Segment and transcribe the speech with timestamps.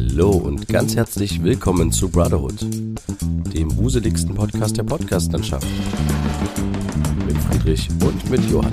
[0.00, 2.62] Hallo und ganz herzlich willkommen zu Brotherhood,
[3.52, 5.66] dem wuseligsten Podcast der Podcastlandschaft.
[7.26, 8.72] Mit Friedrich und mit Johann.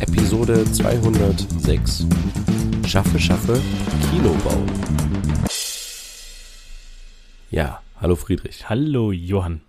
[0.00, 2.06] Episode 206.
[2.86, 3.60] Schaffe, schaffe,
[4.10, 4.56] Kinobau.
[7.50, 8.70] Ja, hallo Friedrich.
[8.70, 9.60] Hallo Johann.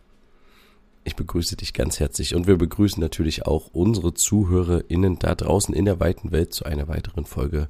[1.03, 5.83] Ich begrüße dich ganz herzlich und wir begrüßen natürlich auch unsere ZuhörerInnen da draußen in
[5.83, 7.67] der weiten Welt zu einer weiteren Folge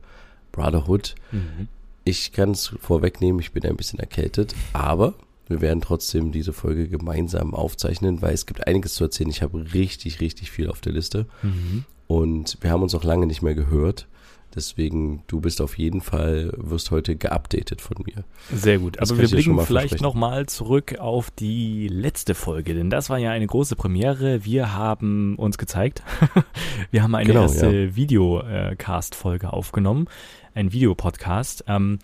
[0.51, 1.15] Brotherhood.
[1.31, 1.67] Mhm.
[2.07, 5.15] Ich kann es vorwegnehmen, ich bin ein bisschen erkältet, aber
[5.47, 9.31] wir werden trotzdem diese Folge gemeinsam aufzeichnen, weil es gibt einiges zu erzählen.
[9.31, 11.83] Ich habe richtig, richtig viel auf der Liste mhm.
[12.05, 14.07] und wir haben uns auch lange nicht mehr gehört.
[14.55, 18.23] Deswegen, du bist auf jeden Fall, wirst heute geupdatet von mir.
[18.53, 18.99] Sehr gut.
[18.99, 23.47] Aber wir blicken vielleicht nochmal zurück auf die letzte Folge, denn das war ja eine
[23.47, 24.45] große Premiere.
[24.45, 26.03] Wir haben uns gezeigt.
[26.91, 27.95] wir haben eine genau, erste ja.
[27.97, 30.07] Videocast-Folge aufgenommen,
[30.55, 31.65] ein Videopodcast.
[31.67, 31.99] Ähm,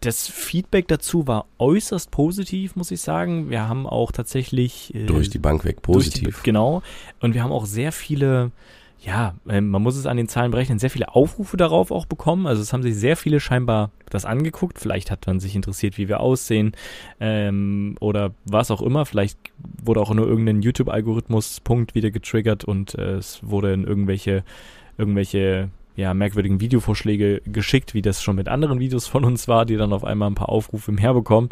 [0.00, 3.50] das Feedback dazu war äußerst positiv, muss ich sagen.
[3.50, 4.94] Wir haben auch tatsächlich.
[4.94, 6.38] Äh, durch die Bank weg positiv.
[6.38, 6.82] Die, genau.
[7.20, 8.50] Und wir haben auch sehr viele
[9.04, 12.46] ja, ähm, man muss es an den Zahlen berechnen, sehr viele Aufrufe darauf auch bekommen.
[12.46, 14.78] Also es haben sich sehr viele scheinbar das angeguckt.
[14.78, 16.72] Vielleicht hat man sich interessiert, wie wir aussehen
[17.18, 19.04] ähm, oder was auch immer.
[19.04, 19.38] Vielleicht
[19.82, 24.44] wurde auch nur irgendein YouTube-Algorithmus-Punkt wieder getriggert und äh, es wurde in irgendwelche
[24.98, 29.76] irgendwelche ja, merkwürdigen Videovorschläge geschickt, wie das schon mit anderen Videos von uns war, die
[29.76, 31.50] dann auf einmal ein paar Aufrufe mehr bekommen.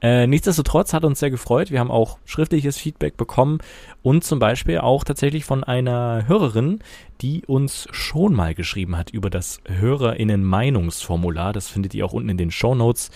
[0.00, 1.70] Äh, nichtsdestotrotz hat uns sehr gefreut.
[1.70, 3.58] Wir haben auch schriftliches Feedback bekommen
[4.02, 6.80] und zum Beispiel auch tatsächlich von einer Hörerin,
[7.20, 11.52] die uns schon mal geschrieben hat über das HörerInnen-Meinungsformular.
[11.52, 13.10] Das findet ihr auch unten in den Show Notes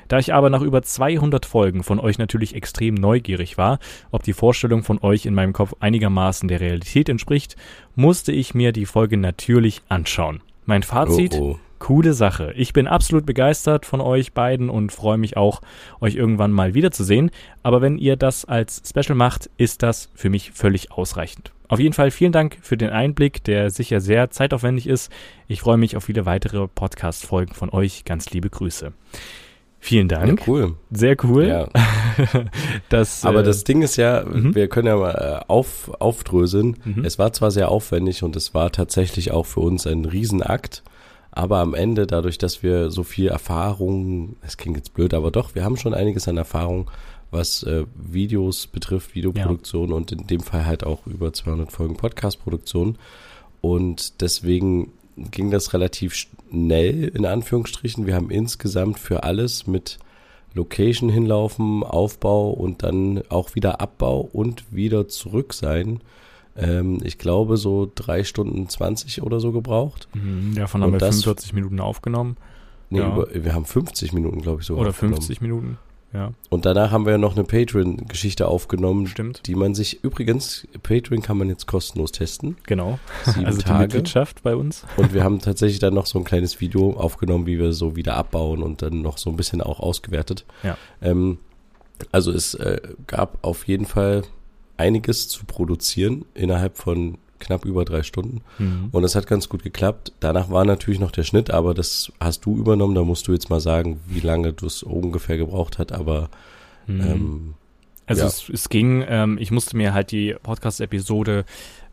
[0.08, 3.78] Da ich aber nach über 200 Folgen von euch natürlich extrem neugierig war,
[4.10, 7.56] ob die Vorstellung von euch in meinem Kopf einigermaßen der Realität entspricht,
[7.94, 10.42] musste ich mir die Folge natürlich anschauen.
[10.66, 11.58] Mein Fazit, oh oh.
[11.86, 12.52] Coole Sache.
[12.56, 15.60] Ich bin absolut begeistert von euch beiden und freue mich auch,
[16.00, 17.30] euch irgendwann mal wiederzusehen.
[17.62, 21.52] Aber wenn ihr das als Special macht, ist das für mich völlig ausreichend.
[21.68, 25.12] Auf jeden Fall vielen Dank für den Einblick, der sicher sehr zeitaufwendig ist.
[25.46, 28.04] Ich freue mich auf viele weitere Podcast-Folgen von euch.
[28.04, 28.92] Ganz liebe Grüße.
[29.78, 30.40] Vielen Dank.
[30.40, 30.74] Ja, cool.
[30.90, 31.46] Sehr cool.
[31.46, 31.68] Ja.
[32.88, 34.56] das, Aber äh, das Ding ist ja, mhm.
[34.56, 36.78] wir können ja mal äh, auf, aufdröseln.
[36.84, 37.04] Mhm.
[37.04, 40.82] Es war zwar sehr aufwendig und es war tatsächlich auch für uns ein Riesenakt.
[41.36, 45.54] Aber am Ende, dadurch, dass wir so viel Erfahrung, es klingt jetzt blöd, aber doch,
[45.54, 46.90] wir haben schon einiges an Erfahrung,
[47.30, 49.96] was äh, Videos betrifft, Videoproduktion ja.
[49.96, 52.96] und in dem Fall halt auch über 200 Folgen Podcastproduktion.
[53.60, 54.92] Und deswegen
[55.30, 58.06] ging das relativ schnell, in Anführungsstrichen.
[58.06, 59.98] Wir haben insgesamt für alles mit
[60.54, 66.00] Location hinlaufen, Aufbau und dann auch wieder Abbau und wieder zurück sein
[66.58, 70.08] ähm, ich glaube, so drei Stunden 20 oder so gebraucht.
[70.14, 72.36] Mhm, davon haben wir das, 45 Minuten aufgenommen.
[72.90, 73.12] Nee, ja.
[73.12, 74.76] über, wir haben 50 Minuten, glaube ich, so.
[74.76, 75.78] Oder 50 Minuten.
[76.12, 76.32] Ja.
[76.48, 79.06] Und danach haben wir ja noch eine Patreon-Geschichte aufgenommen.
[79.06, 79.46] Stimmt.
[79.46, 82.56] Die man sich übrigens, Patreon kann man jetzt kostenlos testen.
[82.66, 82.98] Genau.
[83.24, 83.74] Sieben also Tage.
[83.74, 84.84] die Mitgliedschaft bei uns.
[84.96, 88.16] Und wir haben tatsächlich dann noch so ein kleines Video aufgenommen, wie wir so wieder
[88.16, 90.46] abbauen und dann noch so ein bisschen auch ausgewertet.
[90.62, 90.78] Ja.
[91.02, 91.38] Ähm,
[92.12, 94.22] also es äh, gab auf jeden Fall
[94.76, 98.40] einiges zu produzieren innerhalb von knapp über drei Stunden.
[98.58, 98.88] Mhm.
[98.92, 100.12] Und es hat ganz gut geklappt.
[100.20, 102.94] Danach war natürlich noch der Schnitt, aber das hast du übernommen.
[102.94, 105.92] Da musst du jetzt mal sagen, wie lange du es ungefähr gebraucht hat.
[105.92, 106.30] Aber
[106.86, 107.00] mhm.
[107.00, 107.54] ähm,
[108.06, 108.28] also ja.
[108.28, 111.44] es, es ging, ähm, ich musste mir halt die Podcast-Episode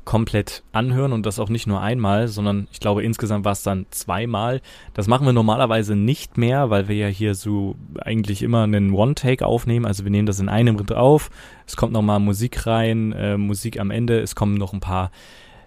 [0.05, 3.85] komplett anhören und das auch nicht nur einmal, sondern ich glaube insgesamt war es dann
[3.89, 4.61] zweimal.
[4.93, 9.45] Das machen wir normalerweise nicht mehr, weil wir ja hier so eigentlich immer einen One-Take
[9.45, 9.85] aufnehmen.
[9.85, 11.29] Also wir nehmen das in einem Ritt auf.
[11.65, 14.19] Es kommt nochmal Musik rein, äh, Musik am Ende.
[14.19, 15.11] Es kommen noch ein paar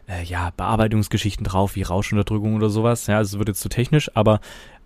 [0.09, 3.07] äh, ja, Bearbeitungsgeschichten drauf, wie Rauschunterdrückung oder sowas.
[3.07, 4.41] Ja, also es wird jetzt zu technisch, aber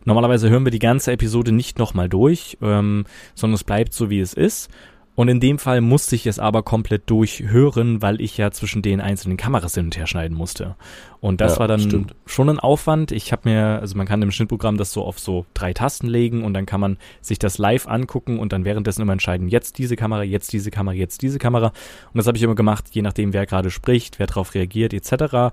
[0.05, 3.05] normalerweise hören wir die ganze Episode nicht nochmal durch, ähm,
[3.35, 4.71] sondern es bleibt so, wie es ist.
[5.17, 9.01] Und in dem Fall musste ich es aber komplett durchhören, weil ich ja zwischen den
[9.01, 10.77] einzelnen Kameras hin und her schneiden musste.
[11.21, 12.15] Und das ja, war dann stimmt.
[12.27, 13.13] schon ein Aufwand.
[13.13, 16.43] Ich habe mir, also man kann im Schnittprogramm das so auf so drei Tasten legen
[16.45, 19.97] und dann kann man sich das live angucken und dann währenddessen immer entscheiden, jetzt diese
[19.97, 21.67] Kamera, jetzt diese Kamera, jetzt diese Kamera.
[21.67, 25.53] Und das habe ich immer gemacht, je nachdem, wer gerade spricht, wer darauf reagiert, etc.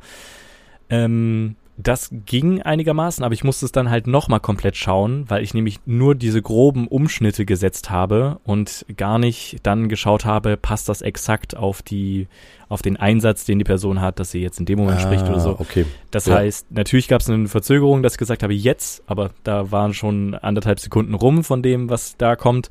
[0.90, 5.54] Ähm, das ging einigermaßen, aber ich musste es dann halt nochmal komplett schauen, weil ich
[5.54, 11.04] nämlich nur diese groben Umschnitte gesetzt habe und gar nicht dann geschaut habe, passt das
[11.04, 12.28] exakt auf die,
[12.68, 15.26] auf den Einsatz, den die Person hat, dass sie jetzt in dem Moment ah, spricht
[15.26, 15.52] oder so.
[15.60, 15.86] Okay.
[16.10, 16.36] Das ja.
[16.38, 20.34] heißt, natürlich gab es eine Verzögerung, dass ich gesagt habe, jetzt, aber da waren schon
[20.34, 22.70] anderthalb Sekunden rum von dem, was da kommt.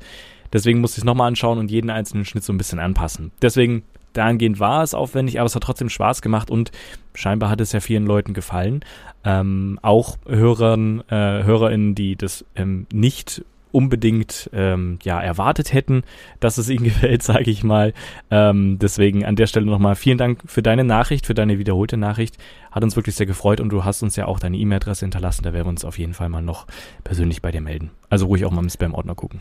[0.51, 3.31] Deswegen musste ich es nochmal anschauen und jeden einzelnen Schnitt so ein bisschen anpassen.
[3.41, 3.83] Deswegen
[4.13, 6.71] dahingehend war es aufwendig, aber es hat trotzdem Spaß gemacht und
[7.13, 8.81] scheinbar hat es ja vielen Leuten gefallen.
[9.23, 16.03] Ähm, auch Hörern, äh, HörerInnen, die das ähm, nicht unbedingt ähm, ja erwartet hätten,
[16.39, 17.93] dass es ihnen gefällt, sage ich mal.
[18.31, 22.37] Ähm, deswegen an der Stelle nochmal vielen Dank für deine Nachricht, für deine wiederholte Nachricht.
[22.71, 25.43] Hat uns wirklich sehr gefreut und du hast uns ja auch deine E-Mail-Adresse hinterlassen.
[25.43, 26.65] Da werden wir uns auf jeden Fall mal noch
[27.03, 27.91] persönlich bei dir melden.
[28.09, 29.39] Also ruhig auch mal im Spam-Ordner gucken.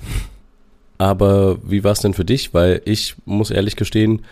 [0.98, 2.54] Aber wie war es denn für dich?
[2.54, 4.22] Weil ich muss ehrlich gestehen,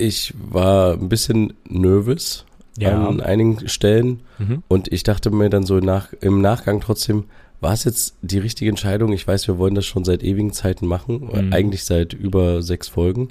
[0.00, 2.44] ich war ein bisschen nervös
[2.78, 3.06] ja.
[3.06, 4.62] an einigen Stellen mhm.
[4.68, 7.24] und ich dachte mir dann so nach, im Nachgang trotzdem,
[7.60, 9.12] war es jetzt die richtige Entscheidung?
[9.12, 11.52] Ich weiß, wir wollen das schon seit ewigen Zeiten machen, mhm.
[11.52, 13.28] eigentlich seit über sechs Folgen.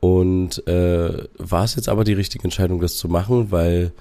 [0.00, 3.92] Und äh, war es jetzt aber die richtige Entscheidung, das zu machen, weil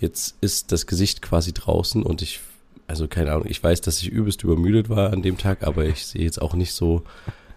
[0.00, 2.40] jetzt ist das Gesicht quasi draußen und ich,
[2.88, 6.04] also keine Ahnung, ich weiß, dass ich übelst übermüdet war an dem Tag, aber ich
[6.04, 7.04] sehe jetzt auch nicht so,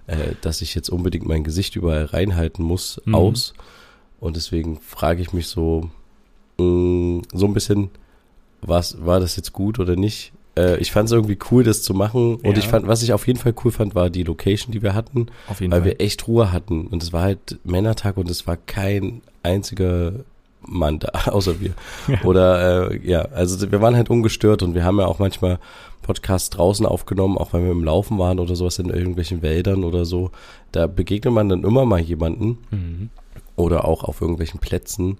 [0.05, 3.15] äh, dass ich jetzt unbedingt mein Gesicht überall reinhalten muss, mhm.
[3.15, 3.55] aus.
[4.25, 5.89] Und deswegen frage ich mich so,
[6.57, 7.91] mh, mm, so ein bisschen,
[8.61, 10.33] was, war das jetzt gut oder nicht?
[10.57, 12.37] Äh, ich fand es irgendwie cool, das zu machen.
[12.37, 12.57] Und ja.
[12.57, 15.27] ich fand, was ich auf jeden Fall cool fand, war die Location, die wir hatten.
[15.47, 15.91] Auf jeden weil Fall.
[15.91, 16.87] wir echt Ruhe hatten.
[16.87, 20.13] Und es war halt Männertag und es war kein einziger
[20.61, 21.75] Mann da, außer wir.
[22.07, 22.23] Ja.
[22.23, 25.59] Oder äh, ja, also wir waren halt ungestört und wir haben ja auch manchmal
[26.01, 30.03] Podcasts draußen aufgenommen, auch wenn wir im Laufen waren oder sowas in irgendwelchen Wäldern oder
[30.03, 30.31] so.
[30.71, 32.57] Da begegnet man dann immer mal jemanden.
[32.71, 33.09] Mhm
[33.55, 35.17] oder auch auf irgendwelchen Plätzen.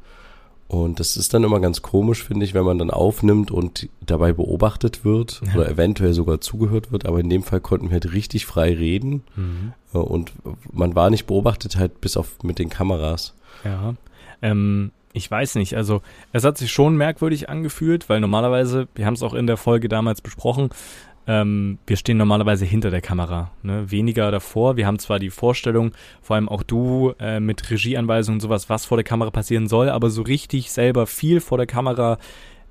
[0.68, 4.34] Und das ist dann immer ganz komisch, finde ich, wenn man dann aufnimmt und dabei
[4.34, 5.54] beobachtet wird ja.
[5.54, 7.06] oder eventuell sogar zugehört wird.
[7.06, 9.74] Aber in dem Fall konnten wir halt richtig frei reden mhm.
[9.94, 10.34] Äh, und
[10.72, 13.36] man war nicht beobachtet halt bis auf mit den Kameras.
[13.64, 13.94] Ja,
[14.42, 15.76] ähm, ich weiß nicht.
[15.76, 16.02] Also
[16.34, 19.88] es hat sich schon merkwürdig angefühlt, weil normalerweise, wir haben es auch in der Folge
[19.88, 20.70] damals besprochen,
[21.28, 23.90] ähm, wir stehen normalerweise hinter der Kamera, ne?
[23.90, 24.78] weniger davor.
[24.78, 25.92] Wir haben zwar die Vorstellung,
[26.22, 29.90] vor allem auch du äh, mit Regieanweisungen und sowas, was vor der Kamera passieren soll,
[29.90, 32.18] aber so richtig selber viel vor der Kamera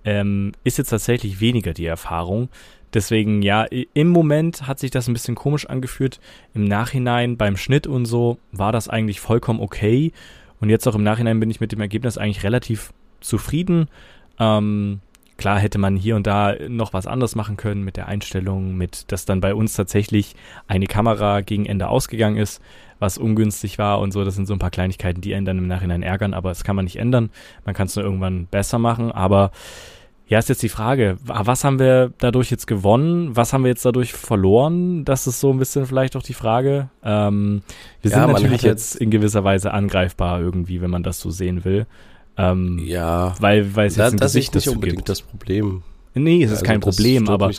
[0.05, 2.49] ähm, ist jetzt tatsächlich weniger die Erfahrung.
[2.93, 6.21] Deswegen, ja, im Moment hat sich das ein bisschen komisch angefühlt.
[6.55, 10.13] Im Nachhinein beim Schnitt und so war das eigentlich vollkommen okay.
[10.61, 13.89] Und jetzt auch im Nachhinein bin ich mit dem Ergebnis eigentlich relativ zufrieden.
[14.39, 15.01] Ähm,
[15.37, 19.11] Klar hätte man hier und da noch was anderes machen können mit der Einstellung, mit
[19.11, 20.37] dass dann bei uns tatsächlich
[20.69, 22.63] eine Kamera gegen Ende ausgegangen ist,
[23.01, 24.25] was ungünstig war und so.
[24.25, 26.77] Das sind so ein paar Kleinigkeiten, die einen dann im Nachhinein ärgern, aber das kann
[26.77, 27.31] man nicht ändern.
[27.65, 29.51] Man kann es nur irgendwann besser machen, aber
[30.27, 33.37] ja, ist jetzt die Frage, was haben wir dadurch jetzt gewonnen?
[33.37, 35.05] Was haben wir jetzt dadurch verloren?
[35.05, 36.89] Das ist so ein bisschen vielleicht auch die Frage.
[37.03, 37.63] Ähm,
[38.01, 41.65] wir ja, sind natürlich jetzt in gewisser Weise angreifbar irgendwie, wenn man das so sehen
[41.65, 41.87] will.
[42.37, 43.35] Ähm, ja.
[43.41, 45.09] Weil, weil es jetzt ein das Gesicht ist nicht unbedingt gibt.
[45.09, 45.83] das Problem.
[46.15, 47.51] Nee, es ist also kein Problem, aber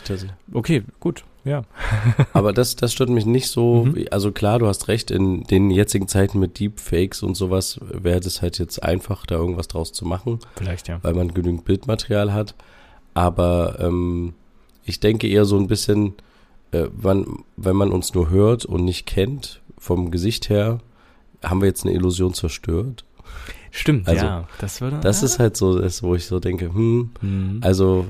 [0.54, 1.62] okay, gut, ja.
[2.32, 3.84] aber das, das stört mich nicht so.
[3.84, 4.06] Mhm.
[4.10, 5.10] Also klar, du hast recht.
[5.10, 9.68] In den jetzigen Zeiten mit Deepfakes und sowas wäre das halt jetzt einfach, da irgendwas
[9.68, 10.40] draus zu machen.
[10.56, 12.54] Vielleicht ja, weil man genügend Bildmaterial hat.
[13.14, 14.34] Aber ähm,
[14.84, 16.14] ich denke eher so ein bisschen,
[16.72, 20.80] äh, wann, wenn man uns nur hört und nicht kennt vom Gesicht her,
[21.42, 23.04] haben wir jetzt eine Illusion zerstört.
[23.76, 24.48] Stimmt, also, ja.
[24.58, 25.26] Das, würde, das ja.
[25.26, 27.60] ist halt so, das, wo ich so denke, hm, mhm.
[27.60, 28.06] also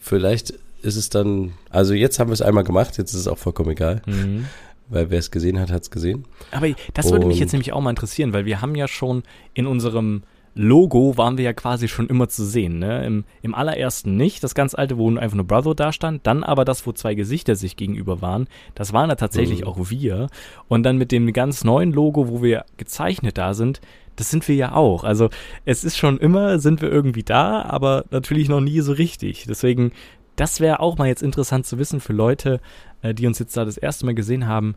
[0.00, 3.38] vielleicht ist es dann, also jetzt haben wir es einmal gemacht, jetzt ist es auch
[3.38, 4.02] vollkommen egal.
[4.06, 4.46] Mhm.
[4.88, 6.26] Weil wer es gesehen hat, hat es gesehen.
[6.52, 9.22] Aber das würde Und, mich jetzt nämlich auch mal interessieren, weil wir haben ja schon
[9.54, 10.22] in unserem
[10.54, 12.78] Logo waren wir ja quasi schon immer zu sehen.
[12.78, 13.04] Ne?
[13.04, 16.26] Im, Im allerersten nicht, das ganz alte, wo einfach nur Brother da stand.
[16.26, 18.48] Dann aber das, wo zwei Gesichter sich gegenüber waren.
[18.74, 19.66] Das waren ja tatsächlich mhm.
[19.66, 20.28] auch wir.
[20.66, 23.80] Und dann mit dem ganz neuen Logo, wo wir gezeichnet da sind,
[24.16, 25.04] das sind wir ja auch.
[25.04, 25.30] Also
[25.64, 29.44] es ist schon immer, sind wir irgendwie da, aber natürlich noch nie so richtig.
[29.48, 29.92] Deswegen,
[30.36, 32.60] das wäre auch mal jetzt interessant zu wissen für Leute,
[33.02, 34.74] äh, die uns jetzt da das erste Mal gesehen haben.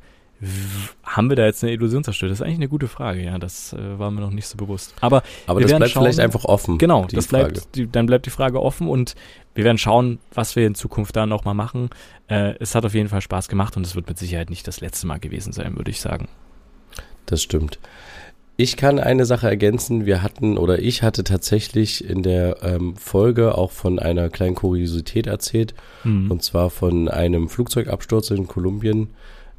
[1.04, 2.32] Haben wir da jetzt eine Illusion zerstört?
[2.32, 3.38] Das ist eigentlich eine gute Frage, ja.
[3.38, 4.94] Das äh, war mir noch nicht so bewusst.
[5.02, 6.78] Aber, Aber das bleibt schauen, vielleicht einfach offen.
[6.78, 9.16] Genau, das bleibt, die, dann bleibt die Frage offen und
[9.54, 11.90] wir werden schauen, was wir in Zukunft da nochmal machen.
[12.28, 14.80] Äh, es hat auf jeden Fall Spaß gemacht und es wird mit Sicherheit nicht das
[14.80, 16.30] letzte Mal gewesen sein, würde ich sagen.
[17.26, 17.80] das stimmt.
[18.62, 20.06] Ich kann eine Sache ergänzen.
[20.06, 25.28] Wir hatten oder ich hatte tatsächlich in der ähm, Folge auch von einer kleinen Kuriosität
[25.28, 25.74] erzählt.
[26.04, 26.30] Mhm.
[26.30, 29.12] Und zwar von einem Flugzeugabsturz in Kolumbien,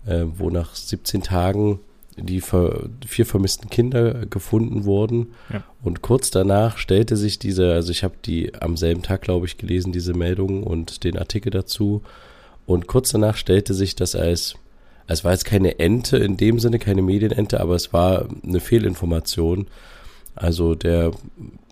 [0.04, 1.80] äh, wo nach 17 Tagen
[2.18, 5.28] die ver vier vermissten Kinder gefunden wurden.
[5.50, 5.64] Ja.
[5.82, 9.56] Und kurz danach stellte sich diese, also ich habe die am selben Tag, glaube ich,
[9.56, 12.02] gelesen, diese Meldung und den Artikel dazu.
[12.66, 14.56] Und kurz danach stellte sich das als
[15.06, 19.66] es war jetzt keine Ente in dem Sinne, keine Medienente, aber es war eine Fehlinformation.
[20.34, 21.12] Also der,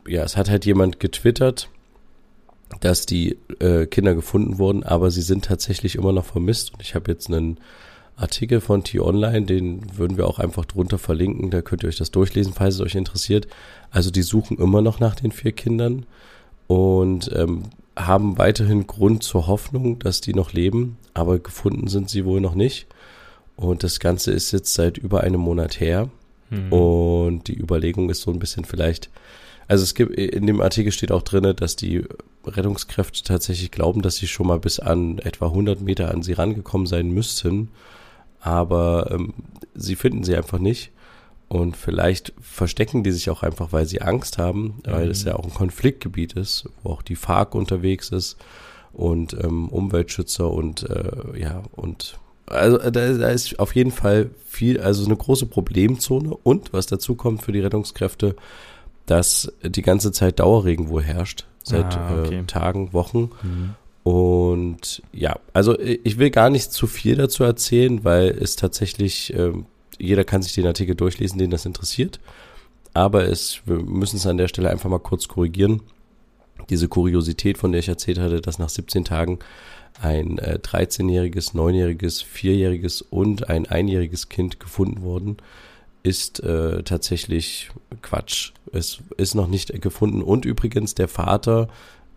[0.07, 1.69] ja, es hat halt jemand getwittert,
[2.81, 6.75] dass die äh, Kinder gefunden wurden, aber sie sind tatsächlich immer noch vermisst.
[6.75, 7.59] Und ich habe jetzt einen
[8.17, 12.11] Artikel von T-Online, den würden wir auch einfach drunter verlinken, da könnt ihr euch das
[12.11, 13.47] durchlesen, falls es euch interessiert.
[13.91, 16.05] Also die suchen immer noch nach den vier Kindern
[16.67, 17.63] und ähm,
[17.97, 22.55] haben weiterhin Grund zur Hoffnung, dass die noch leben, aber gefunden sind sie wohl noch
[22.55, 22.87] nicht.
[23.59, 26.09] Und das Ganze ist jetzt seit über einem Monat her.
[26.49, 26.73] Mhm.
[26.73, 29.11] Und die Überlegung ist so ein bisschen vielleicht,
[29.67, 32.05] also es gibt, in dem Artikel steht auch drin, dass die
[32.47, 36.87] Rettungskräfte tatsächlich glauben, dass sie schon mal bis an etwa 100 Meter an sie rangekommen
[36.87, 37.71] sein müssten.
[38.39, 39.35] Aber ähm,
[39.75, 40.93] sie finden sie einfach nicht.
[41.49, 44.93] Und vielleicht verstecken die sich auch einfach, weil sie Angst haben, mhm.
[44.93, 48.37] weil es ja auch ein Konfliktgebiet ist, wo auch die FARC unterwegs ist
[48.93, 54.81] und ähm, Umweltschützer und äh, ja und also da, da ist auf jeden Fall viel,
[54.81, 58.37] also eine große Problemzone und was dazu kommt für die Rettungskräfte,
[59.07, 62.41] dass die ganze Zeit Dauerregen wohl herrscht, seit ah, okay.
[62.41, 63.31] äh, Tagen, Wochen.
[63.43, 63.75] Mhm.
[64.03, 69.53] Und ja, also ich will gar nicht zu viel dazu erzählen, weil es tatsächlich, äh,
[69.99, 72.21] jeder kann sich den Artikel durchlesen, den das interessiert.
[72.95, 75.83] Aber es, wir müssen es an der Stelle einfach mal kurz korrigieren.
[76.71, 79.39] Diese Kuriosität, von der ich erzählt hatte, dass nach 17 Tagen
[80.01, 85.39] ein äh, 13-jähriges, 9-jähriges, 4-jähriges und ein einjähriges Kind gefunden worden,
[86.03, 87.71] ist äh, tatsächlich
[88.03, 88.53] Quatsch.
[88.73, 90.23] Es ist noch nicht gefunden.
[90.23, 91.69] Und übrigens, der Vater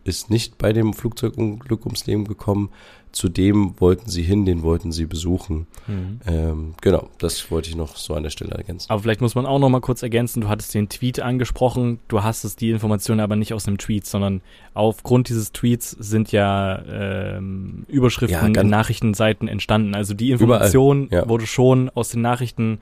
[0.04, 2.70] ist nicht bei dem Flugzeugunglück ums Leben gekommen.
[3.12, 5.68] Zudem wollten sie hin, den wollten sie besuchen.
[5.86, 6.22] Mhm.
[6.26, 8.90] Ähm, genau, das wollte ich noch so an der Stelle ergänzen.
[8.90, 12.24] Aber vielleicht muss man auch noch mal kurz ergänzen, du hattest den Tweet angesprochen, du
[12.24, 14.42] hast es die Information aber nicht aus einem Tweet, sondern
[14.74, 19.94] aufgrund dieses Tweets sind ja ähm, Überschriften ja, in Nachrichtenseiten entstanden.
[19.94, 21.28] Also die Information ja.
[21.28, 22.80] wurde schon aus den Nachrichten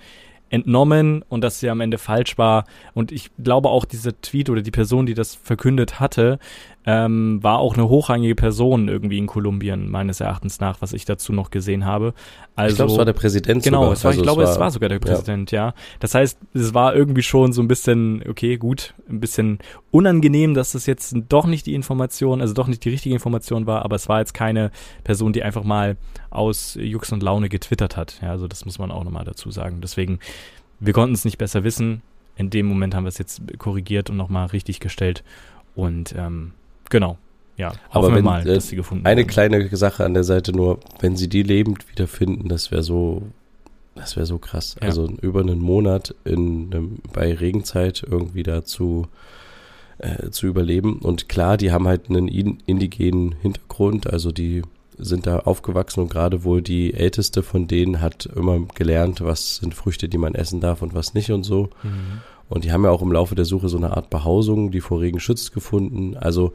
[0.49, 2.65] entnommen und dass sie am Ende falsch war.
[2.93, 6.39] Und ich glaube auch, dieser Tweet oder die Person, die das verkündet hatte,
[6.91, 11.31] ähm, war auch eine hochrangige Person irgendwie in Kolumbien, meines Erachtens nach, was ich dazu
[11.31, 12.15] noch gesehen habe.
[12.55, 13.93] Also, ich glaube, es war der Präsident Genau, sogar.
[13.93, 15.67] Es war, also ich glaube, es war, es war sogar der Präsident, ja.
[15.67, 15.73] ja.
[15.99, 19.59] Das heißt, es war irgendwie schon so ein bisschen, okay, gut, ein bisschen
[19.91, 23.85] unangenehm, dass das jetzt doch nicht die Information, also doch nicht die richtige Information war,
[23.85, 24.71] aber es war jetzt keine
[25.03, 25.95] Person, die einfach mal
[26.31, 28.19] aus Jux und Laune getwittert hat.
[28.23, 29.79] Ja, also das muss man auch nochmal dazu sagen.
[29.81, 30.17] Deswegen,
[30.79, 32.01] wir konnten es nicht besser wissen.
[32.35, 35.23] In dem Moment haben wir es jetzt korrigiert und nochmal richtig gestellt.
[35.75, 36.53] Und ähm,
[36.89, 37.17] genau,
[37.59, 39.29] ja, aber wenn, mal, äh, dass sie gefunden Eine werden.
[39.29, 43.23] kleine Sache an der Seite nur, wenn sie die lebend wiederfinden, das wäre so,
[43.95, 44.77] das wäre so krass.
[44.81, 44.87] Ja.
[44.87, 49.07] Also über einen Monat in einem, bei Regenzeit irgendwie dazu
[49.97, 50.99] äh, zu überleben.
[50.99, 54.61] Und klar, die haben halt einen indigenen Hintergrund, also die
[54.97, 59.73] sind da aufgewachsen und gerade wohl die älteste von denen hat immer gelernt, was sind
[59.73, 61.69] Früchte, die man essen darf und was nicht und so.
[61.83, 62.21] Mhm.
[62.49, 65.01] Und die haben ja auch im Laufe der Suche so eine Art Behausung, die vor
[65.01, 66.17] Regen schützt, gefunden.
[66.17, 66.51] Also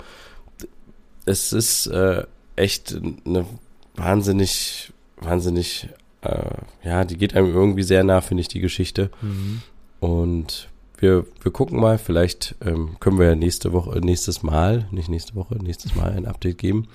[1.25, 2.25] es ist äh,
[2.57, 3.47] echt eine
[3.95, 5.89] wahnsinnig, wahnsinnig,
[6.23, 6.51] äh,
[6.83, 9.11] ja, die geht einem irgendwie sehr nah, finde ich, die Geschichte.
[9.23, 9.63] Mhm.
[10.01, 15.09] Und wir, wir gucken mal, vielleicht ähm, können wir ja nächste Woche, nächstes Mal, nicht
[15.09, 16.89] nächste Woche, nächstes Mal ein Update geben.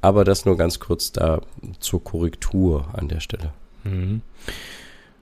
[0.00, 1.40] Aber das nur ganz kurz da
[1.78, 3.52] zur Korrektur an der Stelle.
[3.84, 4.22] Mhm.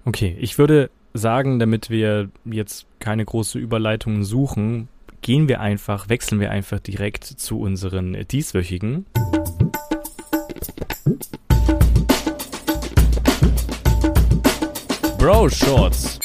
[0.05, 4.89] Okay, ich würde sagen, damit wir jetzt keine große Überleitungen suchen,
[5.21, 9.07] gehen wir einfach, wechseln wir einfach direkt zu unseren dieswöchigen.
[15.19, 16.19] Bro Shorts.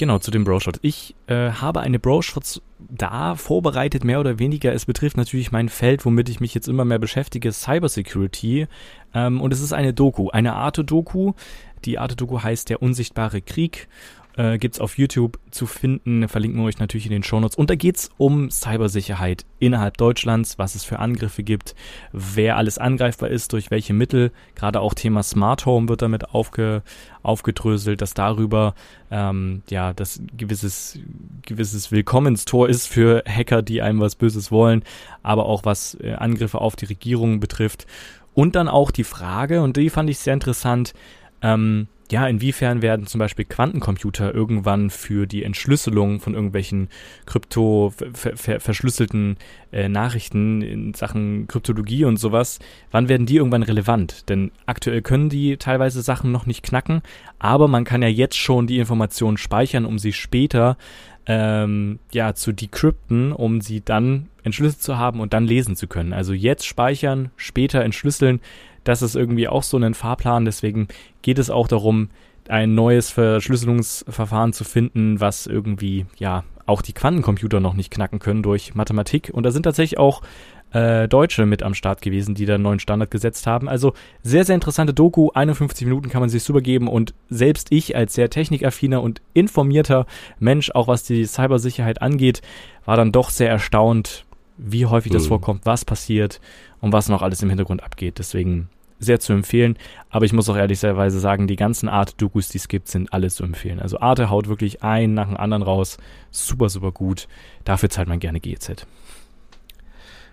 [0.00, 0.78] Genau, zu den Bro-Shots.
[0.80, 4.72] Ich äh, habe eine Bro-Shots da vorbereitet, mehr oder weniger.
[4.72, 8.66] Es betrifft natürlich mein Feld, womit ich mich jetzt immer mehr beschäftige, Cybersecurity.
[9.12, 11.34] Ähm, und es ist eine Doku, eine Arte-Doku.
[11.84, 13.88] Die Arte-Doku heißt Der unsichtbare Krieg
[14.36, 16.28] äh, gibt es auf YouTube zu finden.
[16.28, 17.56] Verlinken wir euch natürlich in den Shownotes.
[17.56, 21.74] Und da geht es um Cybersicherheit innerhalb Deutschlands, was es für Angriffe gibt,
[22.12, 24.32] wer alles angreifbar ist, durch welche Mittel.
[24.54, 26.82] Gerade auch Thema Smart Home wird damit aufge,
[27.22, 28.74] aufgedröselt, dass darüber
[29.10, 30.98] ähm, ja das gewisses,
[31.42, 34.84] gewisses Willkommenstor ist für Hacker, die einem was Böses wollen,
[35.22, 37.86] aber auch was äh, Angriffe auf die Regierung betrifft.
[38.32, 40.94] Und dann auch die Frage, und die fand ich sehr interessant,
[41.42, 46.88] ähm, ja, inwiefern werden zum Beispiel Quantencomputer irgendwann für die Entschlüsselung von irgendwelchen
[47.24, 49.36] krypto ver ver verschlüsselten
[49.70, 52.58] äh, Nachrichten in Sachen Kryptologie und sowas,
[52.90, 54.28] wann werden die irgendwann relevant?
[54.28, 57.02] Denn aktuell können die teilweise Sachen noch nicht knacken,
[57.38, 60.76] aber man kann ja jetzt schon die Informationen speichern, um sie später
[61.26, 66.12] ähm, ja zu decrypten, um sie dann entschlüsselt zu haben und dann lesen zu können.
[66.12, 68.40] Also jetzt speichern, später entschlüsseln
[68.84, 70.44] das ist irgendwie auch so ein Fahrplan.
[70.44, 70.88] Deswegen
[71.22, 72.08] geht es auch darum,
[72.48, 78.42] ein neues Verschlüsselungsverfahren zu finden, was irgendwie, ja, auch die Quantencomputer noch nicht knacken können
[78.42, 79.30] durch Mathematik.
[79.32, 80.22] Und da sind tatsächlich auch
[80.72, 83.68] äh, Deutsche mit am Start gewesen, die da einen neuen Standard gesetzt haben.
[83.68, 85.30] Also sehr, sehr interessante Doku.
[85.34, 90.06] 51 Minuten kann man sich super geben und selbst ich als sehr technikaffiner und informierter
[90.38, 92.42] Mensch, auch was die Cybersicherheit angeht,
[92.84, 94.24] war dann doch sehr erstaunt,
[94.62, 95.28] wie häufig das mhm.
[95.28, 96.40] vorkommt, was passiert
[96.80, 98.18] und was noch alles im Hintergrund abgeht.
[98.18, 99.76] Deswegen sehr zu empfehlen.
[100.10, 103.42] Aber ich muss auch ehrlicherweise sagen, die ganzen Arte-Dokus, die es gibt, sind alle zu
[103.42, 103.80] empfehlen.
[103.80, 105.96] Also Arte haut wirklich einen nach dem anderen raus.
[106.30, 107.26] Super, super gut.
[107.64, 108.86] Dafür zahlt man gerne GEZ.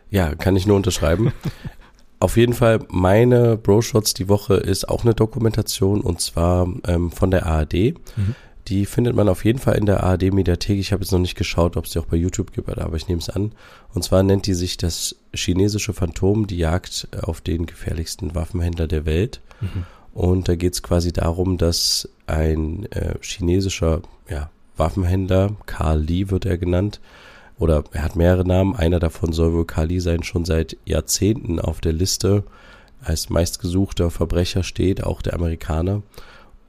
[0.10, 1.32] Ja, kann ich nur unterschreiben.
[2.20, 7.30] Auf jeden Fall, meine Bro-Shots die Woche ist auch eine Dokumentation und zwar ähm, von
[7.30, 7.74] der ARD.
[7.74, 8.36] Mhm.
[8.68, 10.78] Die findet man auf jeden Fall in der ARD-Mediathek.
[10.78, 13.08] Ich habe jetzt noch nicht geschaut, ob es die auch bei YouTube gibt, aber ich
[13.08, 13.54] nehme es an.
[13.94, 19.06] Und zwar nennt die sich das chinesische Phantom, die Jagd auf den gefährlichsten Waffenhändler der
[19.06, 19.40] Welt.
[19.62, 19.86] Mhm.
[20.14, 26.46] Und da geht es quasi darum, dass ein äh, chinesischer ja, Waffenhändler, Carl Lee wird
[26.46, 27.00] er genannt,
[27.60, 31.60] oder er hat mehrere Namen, einer davon soll wohl Carl Lee sein, schon seit Jahrzehnten
[31.60, 32.44] auf der Liste
[33.02, 36.02] als meistgesuchter Verbrecher steht, auch der Amerikaner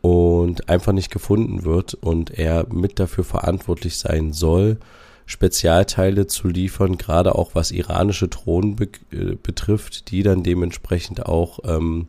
[0.01, 4.79] und einfach nicht gefunden wird und er mit dafür verantwortlich sein soll,
[5.27, 11.59] Spezialteile zu liefern, gerade auch was iranische Drohnen be äh, betrifft, die dann dementsprechend auch
[11.65, 12.07] ähm,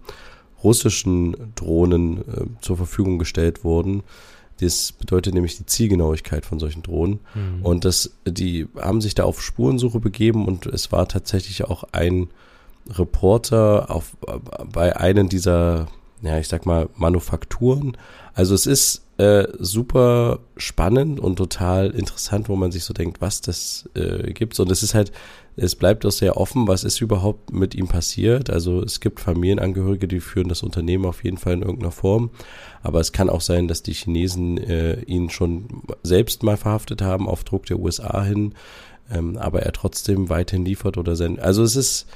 [0.63, 4.03] russischen Drohnen äh, zur Verfügung gestellt wurden.
[4.61, 7.19] Das bedeutet nämlich die Zielgenauigkeit von solchen Drohnen.
[7.33, 7.65] Mhm.
[7.65, 12.29] Und das, die haben sich da auf Spurensuche begeben und es war tatsächlich auch ein
[12.89, 14.15] Reporter auf,
[14.71, 15.87] bei einem dieser
[16.21, 17.97] ja, ich sag mal, Manufakturen.
[18.33, 23.41] Also es ist äh, super spannend und total interessant, wo man sich so denkt, was
[23.41, 24.57] das äh, gibt.
[24.59, 25.11] Und es ist halt,
[25.57, 28.49] es bleibt auch sehr offen, was ist überhaupt mit ihm passiert.
[28.49, 32.29] Also es gibt Familienangehörige, die führen das Unternehmen auf jeden Fall in irgendeiner Form.
[32.81, 37.27] Aber es kann auch sein, dass die Chinesen äh, ihn schon selbst mal verhaftet haben
[37.27, 38.53] auf Druck der USA hin,
[39.11, 41.43] ähm, aber er trotzdem weiterhin liefert oder sendet.
[41.43, 42.07] Also es ist,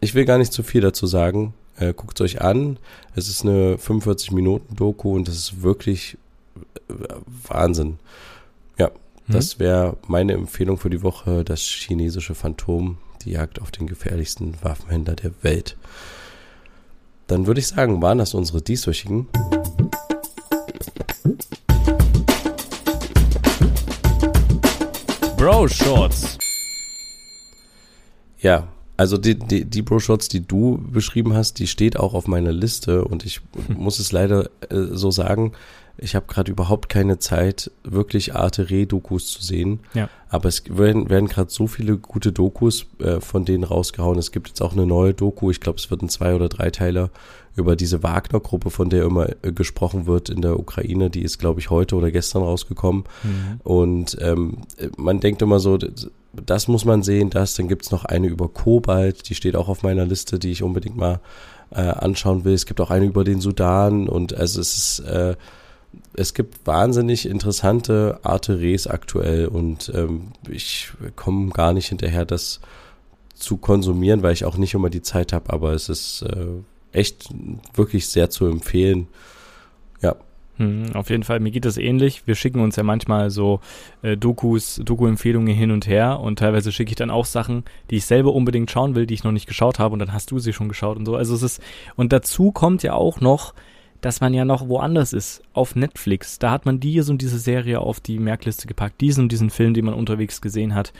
[0.00, 1.54] ich will gar nicht zu viel dazu sagen.
[1.78, 2.78] Äh, Guckt es euch an.
[3.14, 6.16] Es ist eine 45 Minuten Doku und das ist wirklich
[6.88, 6.94] äh,
[7.48, 7.98] Wahnsinn.
[8.78, 8.90] Ja,
[9.26, 9.32] mhm.
[9.32, 11.44] das wäre meine Empfehlung für die Woche.
[11.44, 15.76] Das chinesische Phantom, die Jagd auf den gefährlichsten Waffenhändler der Welt.
[17.26, 19.28] Dann würde ich sagen, waren das unsere dieswöchigen.
[25.36, 26.38] Bro Shorts.
[28.38, 32.52] Ja, also die, die, die Bro-Shots, die du beschrieben hast, die steht auch auf meiner
[32.52, 35.52] Liste und ich muss es leider äh, so sagen,
[35.96, 39.80] ich habe gerade überhaupt keine Zeit, wirklich Arte Re-Dokus zu sehen.
[39.94, 40.08] Ja.
[40.28, 44.18] Aber es werden, werden gerade so viele gute Dokus äh, von denen rausgehauen.
[44.18, 47.10] Es gibt jetzt auch eine neue Doku, ich glaube, es wird ein Zwei- oder Dreiteiler
[47.56, 51.10] über diese Wagner-Gruppe, von der immer äh, gesprochen wird in der Ukraine.
[51.10, 53.04] Die ist, glaube ich, heute oder gestern rausgekommen.
[53.22, 53.60] Mhm.
[53.62, 54.58] Und ähm,
[54.96, 55.78] man denkt immer so,
[56.32, 57.54] das muss man sehen, das.
[57.54, 60.96] Dann gibt's noch eine über Kobalt, die steht auch auf meiner Liste, die ich unbedingt
[60.96, 61.20] mal
[61.70, 62.54] äh, anschauen will.
[62.54, 65.36] Es gibt auch eine über den Sudan und also es ist äh,
[66.14, 72.60] es gibt wahnsinnig interessante Arteries aktuell und ähm, ich komme gar nicht hinterher, das
[73.34, 76.46] zu konsumieren, weil ich auch nicht immer die Zeit habe, aber es ist äh,
[76.94, 77.28] echt
[77.74, 79.08] wirklich sehr zu empfehlen.
[80.00, 80.16] Ja.
[80.56, 82.26] Hm, auf jeden Fall, mir geht das ähnlich.
[82.26, 83.60] Wir schicken uns ja manchmal so
[84.02, 88.06] äh, Dokus, Doku-Empfehlungen hin und her und teilweise schicke ich dann auch Sachen, die ich
[88.06, 90.52] selber unbedingt schauen will, die ich noch nicht geschaut habe und dann hast du sie
[90.52, 91.16] schon geschaut und so.
[91.16, 91.62] Also es ist,
[91.96, 93.54] und dazu kommt ja auch noch,
[94.00, 96.38] dass man ja noch woanders ist, auf Netflix.
[96.38, 99.72] Da hat man diese und diese Serie auf die Merkliste gepackt, diesen und diesen Film,
[99.72, 100.92] den man unterwegs gesehen hat,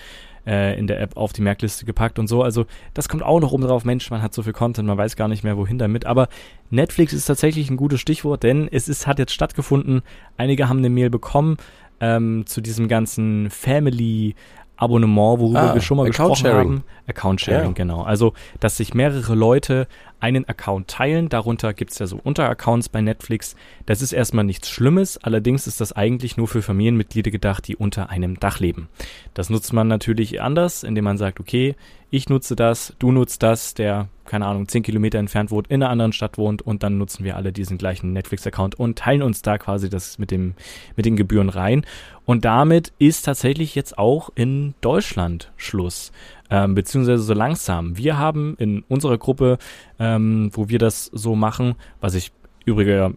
[0.46, 2.42] äh, in der App auf die Merkliste gepackt und so.
[2.42, 3.84] Also das kommt auch noch oben drauf.
[3.84, 6.06] Mensch, man hat so viel Content, man weiß gar nicht mehr, wohin damit.
[6.06, 6.28] Aber
[6.70, 10.02] Netflix ist tatsächlich ein gutes Stichwort, denn es ist, hat jetzt stattgefunden.
[10.36, 11.56] Einige haben eine Mail bekommen
[12.00, 14.34] ähm, zu diesem ganzen Family
[14.76, 16.84] Abonnement, worüber ah, wir schon mal gesprochen haben.
[17.06, 17.72] Account Sharing, ja.
[17.72, 18.02] genau.
[18.02, 19.86] Also, dass sich mehrere Leute
[20.24, 21.28] einen Account teilen.
[21.28, 23.56] Darunter gibt es ja so Unteraccounts bei Netflix.
[23.84, 28.08] Das ist erstmal nichts Schlimmes, allerdings ist das eigentlich nur für Familienmitglieder gedacht, die unter
[28.08, 28.88] einem Dach leben.
[29.34, 31.76] Das nutzt man natürlich anders, indem man sagt, okay,
[32.08, 35.90] ich nutze das, du nutzt das, der, keine Ahnung, 10 Kilometer entfernt wohnt, in einer
[35.90, 39.58] anderen Stadt wohnt und dann nutzen wir alle diesen gleichen Netflix-Account und teilen uns da
[39.58, 40.54] quasi das mit dem,
[40.96, 41.84] mit den Gebühren rein.
[42.24, 46.12] Und damit ist tatsächlich jetzt auch in Deutschland Schluss
[46.50, 47.96] ähm, beziehungsweise so langsam.
[47.96, 49.58] Wir haben in unserer Gruppe,
[49.98, 52.32] ähm, wo wir das so machen, was ich
[52.64, 53.14] übrige,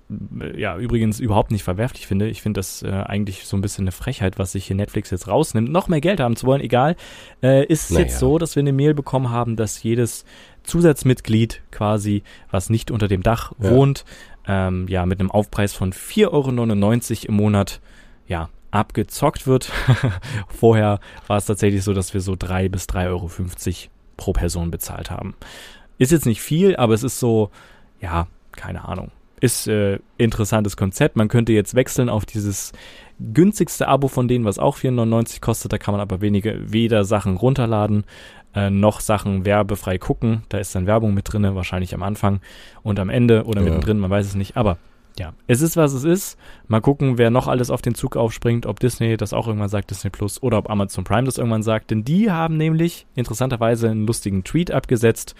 [0.58, 2.28] ja, übrigens überhaupt nicht verwerflich finde.
[2.28, 5.28] Ich finde das äh, eigentlich so ein bisschen eine Frechheit, was sich hier Netflix jetzt
[5.28, 6.62] rausnimmt, noch mehr Geld haben zu wollen.
[6.62, 6.96] Egal,
[7.42, 8.06] äh, ist naja.
[8.06, 10.26] jetzt so, dass wir eine Mail bekommen haben, dass jedes
[10.64, 13.70] Zusatzmitglied quasi, was nicht unter dem Dach ja.
[13.70, 14.04] wohnt,
[14.48, 17.80] ähm, ja, mit einem Aufpreis von 4,99 Euro im Monat,
[18.28, 19.72] ja, abgezockt wird.
[20.48, 23.30] Vorher war es tatsächlich so, dass wir so 3 bis 3,50 Euro
[24.18, 25.36] pro Person bezahlt haben.
[25.98, 27.50] Ist jetzt nicht viel, aber es ist so,
[28.02, 29.12] ja, keine Ahnung.
[29.40, 31.16] Ist äh, interessantes Konzept.
[31.16, 32.72] Man könnte jetzt wechseln auf dieses
[33.20, 35.74] günstigste Abo von denen, was auch 4,99 kostet.
[35.74, 38.04] Da kann man aber wenige, weder Sachen runterladen,
[38.56, 40.44] äh, noch Sachen werbefrei gucken.
[40.50, 42.42] Da ist dann Werbung mit drinne, wahrscheinlich am Anfang
[42.82, 43.66] und am Ende oder ja.
[43.66, 44.58] mittendrin, man weiß es nicht.
[44.58, 44.78] Aber
[45.20, 46.38] ja, es ist, was es ist.
[46.68, 49.90] Mal gucken, wer noch alles auf den Zug aufspringt, ob Disney das auch irgendwann sagt,
[49.90, 51.92] Disney Plus, oder ob Amazon Prime das irgendwann sagt.
[51.92, 55.36] Denn die haben nämlich interessanterweise einen lustigen Tweet abgesetzt,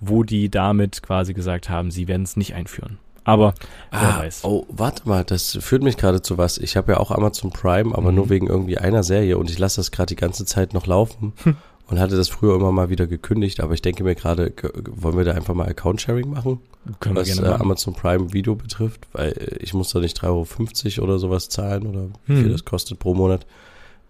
[0.00, 2.98] wo die damit quasi gesagt haben, sie werden es nicht einführen.
[3.24, 3.54] Aber
[3.90, 4.44] wer ah, weiß.
[4.44, 6.58] Oh, warte mal, das führt mich gerade zu was.
[6.58, 8.16] Ich habe ja auch Amazon Prime, aber mhm.
[8.16, 11.32] nur wegen irgendwie einer Serie und ich lasse das gerade die ganze Zeit noch laufen.
[11.90, 14.52] Und hatte das früher immer mal wieder gekündigt, aber ich denke mir gerade,
[14.90, 16.60] wollen wir da einfach mal Account-Sharing machen?
[17.00, 20.16] Können was wir gerne äh, Amazon Prime Video betrifft, weil äh, ich muss da nicht
[20.22, 22.42] 3,50 Euro oder sowas zahlen oder wie hm.
[22.42, 23.44] viel das kostet pro Monat.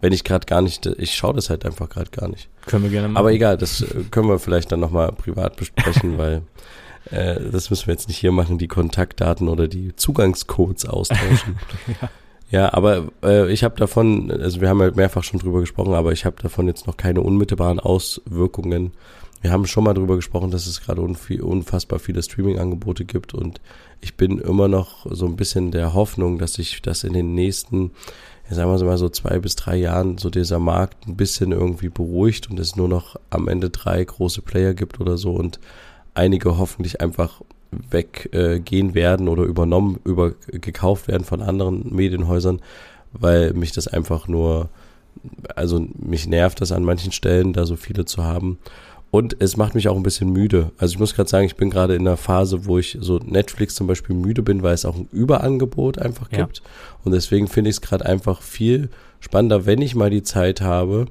[0.02, 2.50] Wenn ich gerade gar nicht, ich schaue das halt einfach gerade gar nicht.
[2.66, 3.16] Können wir gerne machen.
[3.16, 6.42] Aber egal, das äh, können wir vielleicht dann nochmal privat besprechen, weil
[7.10, 11.58] äh, das müssen wir jetzt nicht hier machen, die Kontaktdaten oder die Zugangscodes austauschen.
[12.02, 12.10] ja.
[12.50, 16.12] Ja, aber äh, ich habe davon, also wir haben ja mehrfach schon drüber gesprochen, aber
[16.12, 18.92] ich habe davon jetzt noch keine unmittelbaren Auswirkungen.
[19.40, 23.60] Wir haben schon mal drüber gesprochen, dass es gerade unfassbar viele Streaming-Angebote gibt und
[24.00, 27.92] ich bin immer noch so ein bisschen der Hoffnung, dass sich das in den nächsten,
[28.48, 31.88] ja, sagen wir mal so zwei bis drei Jahren so dieser Markt ein bisschen irgendwie
[31.88, 35.60] beruhigt und es nur noch am Ende drei große Player gibt oder so und
[36.14, 42.60] einige hoffentlich einfach weggehen äh, werden oder übernommen, über gekauft werden von anderen Medienhäusern,
[43.12, 44.68] weil mich das einfach nur,
[45.56, 48.58] also mich nervt das an manchen Stellen, da so viele zu haben.
[49.12, 50.70] Und es macht mich auch ein bisschen müde.
[50.78, 53.74] Also ich muss gerade sagen, ich bin gerade in einer Phase, wo ich so Netflix
[53.74, 56.58] zum Beispiel müde bin, weil es auch ein Überangebot einfach gibt.
[56.58, 56.64] Ja.
[57.02, 61.06] Und deswegen finde ich es gerade einfach viel spannender, wenn ich mal die Zeit habe.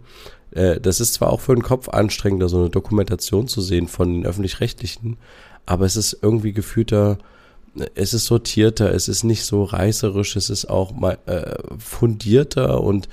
[0.52, 4.13] Äh, das ist zwar auch für den Kopf anstrengender, so eine Dokumentation zu sehen von
[4.13, 5.17] den öffentlich-rechtlichen,
[5.69, 7.19] aber es ist irgendwie gefühlter,
[7.93, 13.08] es ist sortierter, es ist nicht so reißerisch, es ist auch mal äh, fundierter und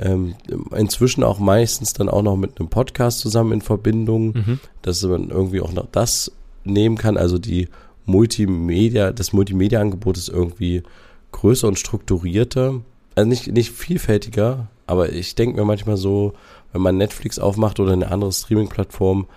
[0.00, 0.34] ähm,
[0.76, 4.60] inzwischen auch meistens dann auch noch mit einem Podcast zusammen in Verbindung, mhm.
[4.82, 6.32] dass man irgendwie auch noch das
[6.64, 7.16] nehmen kann.
[7.16, 7.68] Also die
[8.06, 10.82] Multimedia, das Multimedia-Angebot ist irgendwie
[11.30, 12.80] größer und strukturierter.
[13.14, 16.32] Also nicht, nicht vielfältiger, aber ich denke mir manchmal so,
[16.72, 19.28] wenn man Netflix aufmacht oder eine andere Streaming-Plattform,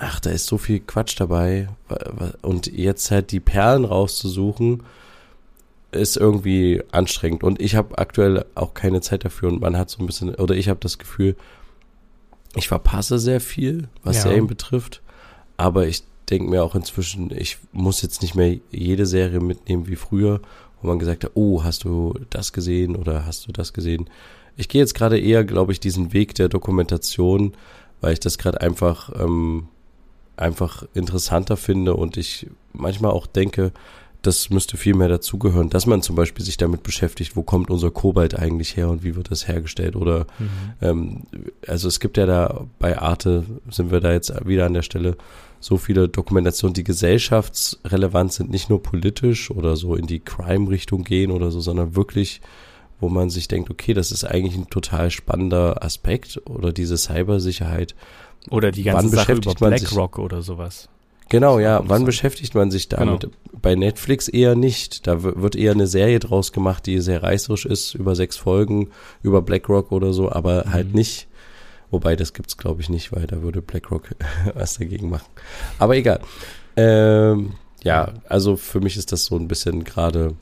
[0.00, 1.68] ach, da ist so viel Quatsch dabei.
[2.42, 4.82] Und jetzt halt die Perlen rauszusuchen,
[5.90, 7.42] ist irgendwie anstrengend.
[7.42, 9.48] Und ich habe aktuell auch keine Zeit dafür.
[9.48, 11.36] Und man hat so ein bisschen, oder ich habe das Gefühl,
[12.54, 14.22] ich verpasse sehr viel, was ja.
[14.22, 15.02] Serien betrifft.
[15.56, 19.96] Aber ich denke mir auch inzwischen, ich muss jetzt nicht mehr jede Serie mitnehmen wie
[19.96, 20.40] früher,
[20.80, 24.08] wo man gesagt hat, oh, hast du das gesehen oder hast du das gesehen?
[24.56, 27.56] Ich gehe jetzt gerade eher, glaube ich, diesen Weg der Dokumentation,
[28.00, 29.68] weil ich das gerade einfach ähm,
[30.38, 33.72] einfach interessanter finde und ich manchmal auch denke,
[34.22, 37.90] das müsste viel mehr dazugehören, dass man zum Beispiel sich damit beschäftigt, wo kommt unser
[37.90, 40.48] Kobalt eigentlich her und wie wird das hergestellt oder mhm.
[40.80, 41.22] ähm,
[41.66, 45.16] also es gibt ja da bei Arte sind wir da jetzt wieder an der Stelle
[45.60, 51.30] so viele Dokumentationen, die gesellschaftsrelevant sind, nicht nur politisch oder so in die Crime-Richtung gehen
[51.30, 52.40] oder so, sondern wirklich
[53.00, 57.94] wo man sich denkt, okay, das ist eigentlich ein total spannender Aspekt oder diese Cybersicherheit
[58.50, 60.88] oder die ganze Sache über BlackRock oder sowas.
[61.28, 61.82] Genau, ja.
[61.84, 63.20] Wann beschäftigt man sich damit?
[63.20, 63.34] Genau.
[63.60, 65.06] Bei Netflix eher nicht.
[65.06, 68.90] Da wird eher eine Serie draus gemacht, die sehr reißerisch ist, über sechs Folgen,
[69.22, 70.72] über BlackRock oder so, aber mhm.
[70.72, 71.28] halt nicht.
[71.90, 74.14] Wobei, das gibt's glaube ich nicht, weil da würde BlackRock
[74.54, 75.28] was dagegen machen.
[75.78, 76.20] Aber egal.
[76.76, 80.34] Ähm, ja, also für mich ist das so ein bisschen gerade,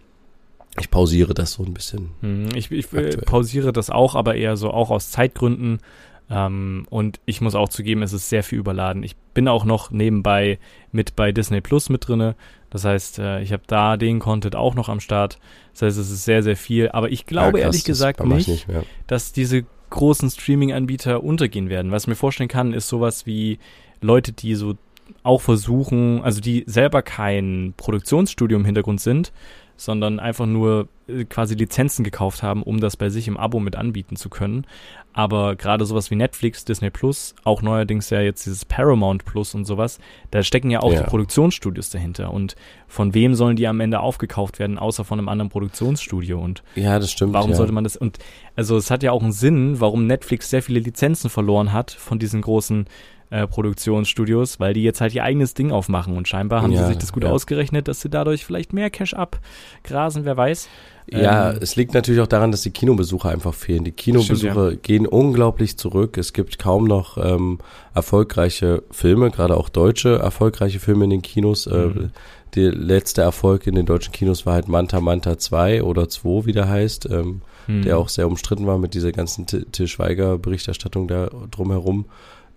[0.79, 2.11] ich pausiere das so ein bisschen.
[2.21, 2.89] Mhm, ich, ich
[3.25, 5.81] pausiere das auch, aber eher so auch aus Zeitgründen
[6.29, 9.03] Ähm, und ich muss auch zugeben, es ist sehr viel überladen.
[9.03, 10.59] Ich bin auch noch nebenbei
[10.93, 12.35] mit bei Disney Plus mit drinne.
[12.71, 15.39] Das heißt, äh, ich habe da den Content auch noch am Start.
[15.73, 16.89] Das heißt, es ist sehr, sehr viel.
[16.89, 18.67] Aber ich glaube ja, krass, ehrlich gesagt nicht, nicht
[19.07, 21.93] dass diese großen Streaming-Anbieter untergehen werden.
[21.93, 23.59] Was ich mir vorstellen kann, ist sowas wie
[24.01, 24.75] Leute, die so
[25.23, 29.33] auch versuchen, also die selber kein Produktionsstudio im Hintergrund sind,
[29.77, 33.77] sondern einfach nur äh, quasi Lizenzen gekauft haben, um das bei sich im Abo mit
[33.77, 34.67] anbieten zu können.
[35.13, 39.65] Aber gerade sowas wie Netflix, Disney Plus, auch neuerdings ja jetzt dieses Paramount Plus und
[39.65, 39.99] sowas,
[40.31, 41.03] da stecken ja auch ja.
[41.03, 42.33] die Produktionsstudios dahinter.
[42.33, 42.55] Und
[42.87, 46.39] von wem sollen die am Ende aufgekauft werden, außer von einem anderen Produktionsstudio?
[46.39, 47.33] Und ja, das stimmt.
[47.33, 47.57] Warum ja.
[47.57, 47.97] sollte man das?
[47.97, 48.19] Und
[48.57, 52.19] also es hat ja auch einen Sinn, warum Netflix sehr viele Lizenzen verloren hat von
[52.19, 52.87] diesen großen
[53.31, 56.89] äh, Produktionsstudios, weil die jetzt halt ihr eigenes Ding aufmachen und scheinbar haben ja, sie
[56.89, 57.31] sich das gut ja.
[57.31, 60.69] ausgerechnet, dass sie dadurch vielleicht mehr Cash abgrasen, wer weiß.
[61.09, 63.85] Ja, ähm, es liegt natürlich auch daran, dass die Kinobesucher einfach fehlen.
[63.85, 64.77] Die Kinobesucher ja.
[64.77, 66.19] gehen unglaublich zurück.
[66.19, 67.59] Es gibt kaum noch ähm,
[67.95, 71.67] erfolgreiche Filme, gerade auch deutsche erfolgreiche Filme in den Kinos.
[71.67, 72.05] Äh, mhm.
[72.05, 72.09] Äh,
[72.55, 76.53] der letzte Erfolg in den deutschen Kinos war halt Manta Manta 2 oder 2, wie
[76.53, 77.83] der heißt, ähm, mhm.
[77.83, 82.07] der auch sehr umstritten war mit dieser ganzen Til Schweiger Berichterstattung da drumherum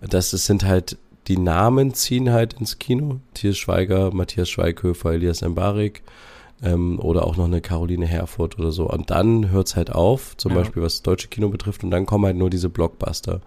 [0.00, 0.96] das sind halt,
[1.28, 3.20] die Namen ziehen halt ins Kino.
[3.34, 6.02] Thies Schweiger, Matthias Schweighöfer, Elias Embarek
[6.62, 8.88] ähm, oder auch noch eine Caroline Herfurth oder so.
[8.88, 10.58] Und dann hört's halt auf, zum ja.
[10.58, 13.40] Beispiel was das deutsche Kino betrifft, und dann kommen halt nur diese Blockbuster.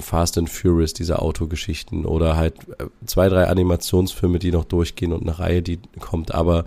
[0.00, 5.22] Fast and Furious, diese Autogeschichten oder halt äh, zwei, drei Animationsfilme, die noch durchgehen und
[5.22, 6.32] eine Reihe, die kommt.
[6.32, 6.66] Aber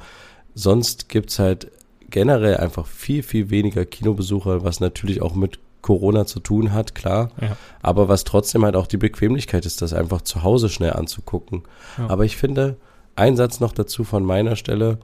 [0.54, 1.72] sonst gibt's halt
[2.10, 7.32] generell einfach viel, viel weniger Kinobesucher, was natürlich auch mit Corona zu tun hat, klar.
[7.42, 7.58] Ja.
[7.82, 11.64] Aber was trotzdem halt auch die Bequemlichkeit ist, das einfach zu Hause schnell anzugucken.
[11.98, 12.10] Ja.
[12.10, 12.78] Aber ich finde,
[13.16, 15.00] ein Satz noch dazu von meiner Stelle,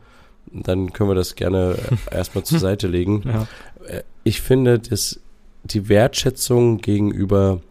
[0.52, 1.78] dann können wir das gerne
[2.12, 3.24] erstmal zur Seite legen.
[3.26, 3.48] Ja.
[3.88, 5.20] Äh, ich finde, dass
[5.64, 7.62] die Wertschätzung gegenüber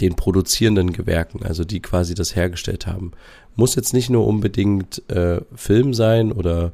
[0.00, 3.12] den produzierenden Gewerken, also die quasi das hergestellt haben,
[3.54, 6.72] muss jetzt nicht nur unbedingt äh, Film sein oder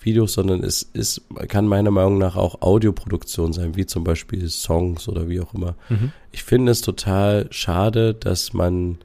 [0.00, 5.08] Videos, sondern es ist, kann meiner Meinung nach auch Audioproduktion sein, wie zum Beispiel Songs
[5.08, 5.74] oder wie auch immer.
[5.88, 6.12] Mhm.
[6.32, 8.98] Ich finde es total schade, dass man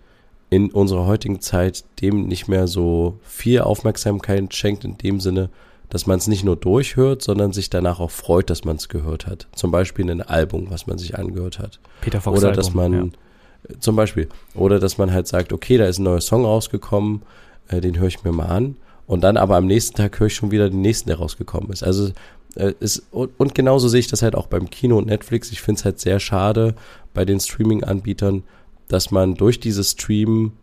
[0.49, 5.49] in unserer heutigen Zeit dem nicht mehr so viel Aufmerksamkeit schenkt, in dem Sinne,
[5.89, 9.25] dass man es nicht nur durchhört, sondern sich danach auch freut, dass man es gehört
[9.25, 9.47] hat.
[9.55, 11.79] Zum Beispiel ein Album, was man sich angehört hat.
[12.01, 13.79] Peter Fox Oder Album, dass man, ja.
[13.79, 17.23] zum Beispiel, oder dass man halt sagt, okay, da ist ein neuer Song rausgekommen,
[17.67, 18.75] äh, den höre ich mir mal an.
[19.05, 21.83] Und dann aber am nächsten Tag höre ich schon wieder den nächsten, der rausgekommen ist.
[21.83, 22.11] Also
[22.55, 25.51] äh, ist, und, und genauso sehe ich das halt auch beim Kino und Netflix.
[25.51, 26.75] Ich finde es halt sehr schade
[27.13, 28.43] bei den Streaming-Anbietern,
[28.87, 30.53] dass man durch dieses Stream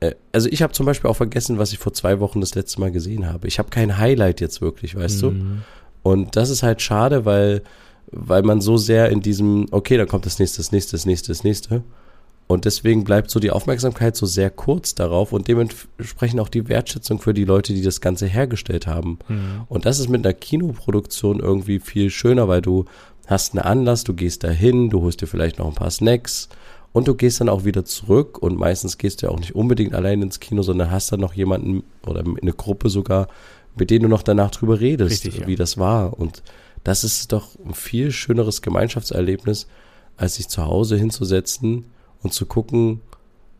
[0.00, 2.80] äh, also ich habe zum Beispiel auch vergessen, was ich vor zwei Wochen das letzte
[2.80, 3.48] Mal gesehen habe.
[3.48, 5.62] Ich habe kein Highlight jetzt wirklich, weißt mhm.
[6.02, 6.10] du?
[6.10, 7.62] Und das ist halt schade, weil,
[8.12, 11.28] weil man so sehr in diesem, okay, dann kommt das nächste, das nächste, das nächste,
[11.28, 11.82] das nächste.
[12.48, 17.18] Und deswegen bleibt so die Aufmerksamkeit so sehr kurz darauf und dementsprechend auch die Wertschätzung
[17.18, 19.18] für die Leute, die das Ganze hergestellt haben.
[19.28, 19.62] Mhm.
[19.68, 22.84] Und das ist mit einer Kinoproduktion irgendwie viel schöner, weil du
[23.26, 26.48] hast einen Anlass, du gehst dahin, du holst dir vielleicht noch ein paar Snacks
[26.92, 29.92] und du gehst dann auch wieder zurück und meistens gehst du ja auch nicht unbedingt
[29.92, 33.26] allein ins Kino, sondern hast dann noch jemanden oder eine Gruppe sogar,
[33.74, 35.46] mit denen du noch danach drüber redest, Richtig, ja.
[35.48, 36.16] wie das war.
[36.16, 36.44] Und
[36.84, 39.66] das ist doch ein viel schöneres Gemeinschaftserlebnis,
[40.16, 41.86] als sich zu Hause hinzusetzen
[42.22, 43.00] und zu gucken,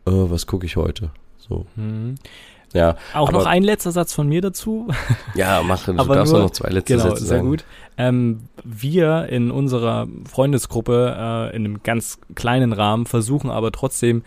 [0.05, 1.11] äh, was gucke ich heute.
[1.37, 1.65] So.
[1.75, 2.15] Mhm.
[2.73, 4.87] Ja, auch aber, noch ein letzter Satz von mir dazu.
[5.35, 7.41] Ja, mach, du aber darfst nur, noch zwei letzte genau, Sätze sagen.
[7.41, 7.65] Sehr gut.
[7.97, 14.23] Ähm, wir in unserer Freundesgruppe äh, in einem ganz kleinen Rahmen versuchen aber trotzdem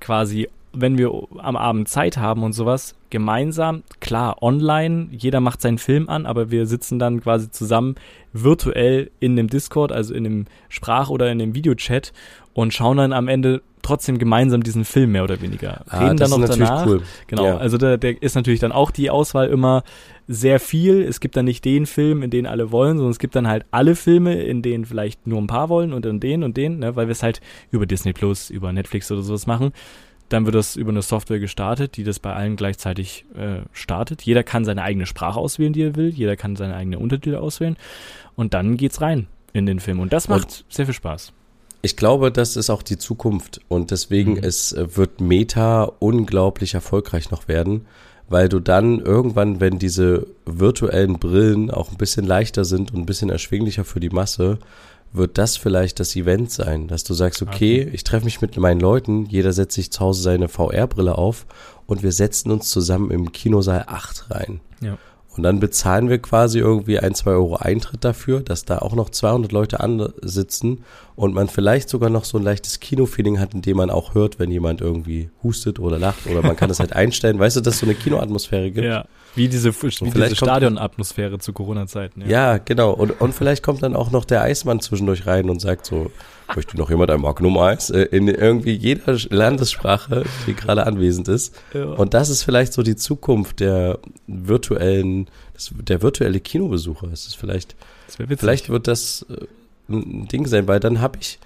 [0.00, 5.78] quasi, wenn wir am Abend Zeit haben und sowas, gemeinsam, klar, online, jeder macht seinen
[5.78, 7.96] Film an, aber wir sitzen dann quasi zusammen
[8.32, 12.12] virtuell in dem Discord, also in dem Sprach- oder in dem Videochat
[12.54, 15.82] und schauen dann am Ende trotzdem gemeinsam diesen Film mehr oder weniger.
[15.88, 16.86] Ah, Reden dann noch danach.
[16.86, 17.02] Cool.
[17.26, 17.56] Genau, ja.
[17.56, 19.82] also da, der ist natürlich dann auch die Auswahl immer
[20.28, 21.02] sehr viel.
[21.02, 23.64] Es gibt dann nicht den Film, in den alle wollen, sondern es gibt dann halt
[23.70, 26.96] alle Filme, in denen vielleicht nur ein paar wollen und dann den und den, ne,
[26.96, 27.40] weil wir es halt
[27.70, 29.72] über Disney Plus, über Netflix oder sowas machen.
[30.28, 34.22] Dann wird das über eine Software gestartet, die das bei allen gleichzeitig äh, startet.
[34.22, 36.10] Jeder kann seine eigene Sprache auswählen, die er will.
[36.10, 37.76] Jeder kann seine eigene Untertitel auswählen.
[38.36, 39.98] Und dann geht's rein in den Film.
[39.98, 41.32] Und das macht und sehr viel Spaß
[41.82, 44.44] ich glaube, das ist auch die Zukunft und deswegen mhm.
[44.44, 47.86] es äh, wird Meta unglaublich erfolgreich noch werden,
[48.28, 53.06] weil du dann irgendwann, wenn diese virtuellen Brillen auch ein bisschen leichter sind und ein
[53.06, 54.58] bisschen erschwinglicher für die Masse,
[55.12, 57.90] wird das vielleicht das Event sein, dass du sagst, okay, okay.
[57.92, 61.46] ich treffe mich mit meinen Leuten, jeder setzt sich zu Hause seine VR-Brille auf
[61.86, 64.60] und wir setzen uns zusammen im Kinosaal 8 rein.
[64.80, 64.98] Ja.
[65.36, 69.10] Und dann bezahlen wir quasi irgendwie ein, zwei Euro Eintritt dafür, dass da auch noch
[69.10, 69.78] 200 Leute
[70.22, 74.14] sitzen und man vielleicht sogar noch so ein leichtes Kinofeeling hat, in dem man auch
[74.14, 77.38] hört, wenn jemand irgendwie hustet oder lacht oder man kann das halt einstellen.
[77.38, 78.86] Weißt du, dass es so eine Kinoatmosphäre gibt?
[78.86, 79.04] Ja,
[79.36, 82.22] wie diese, wie diese Stadionatmosphäre zu Corona-Zeiten.
[82.22, 82.28] Ja.
[82.28, 82.92] ja, genau.
[82.92, 86.10] Und, und vielleicht kommt dann auch noch der Eismann zwischendurch rein und sagt so,
[86.56, 87.90] möchte noch jemand ein Magnum Eis?
[87.90, 91.54] Äh, in irgendwie jeder Landessprache, die gerade anwesend ist.
[91.74, 91.84] Ja.
[91.84, 95.28] Und das ist vielleicht so die Zukunft der virtuellen,
[95.72, 97.08] der virtuelle Kinobesucher.
[97.12, 97.76] Es ist vielleicht,
[98.38, 99.46] vielleicht wird das äh,
[99.92, 101.38] ein Ding sein, weil dann habe ich,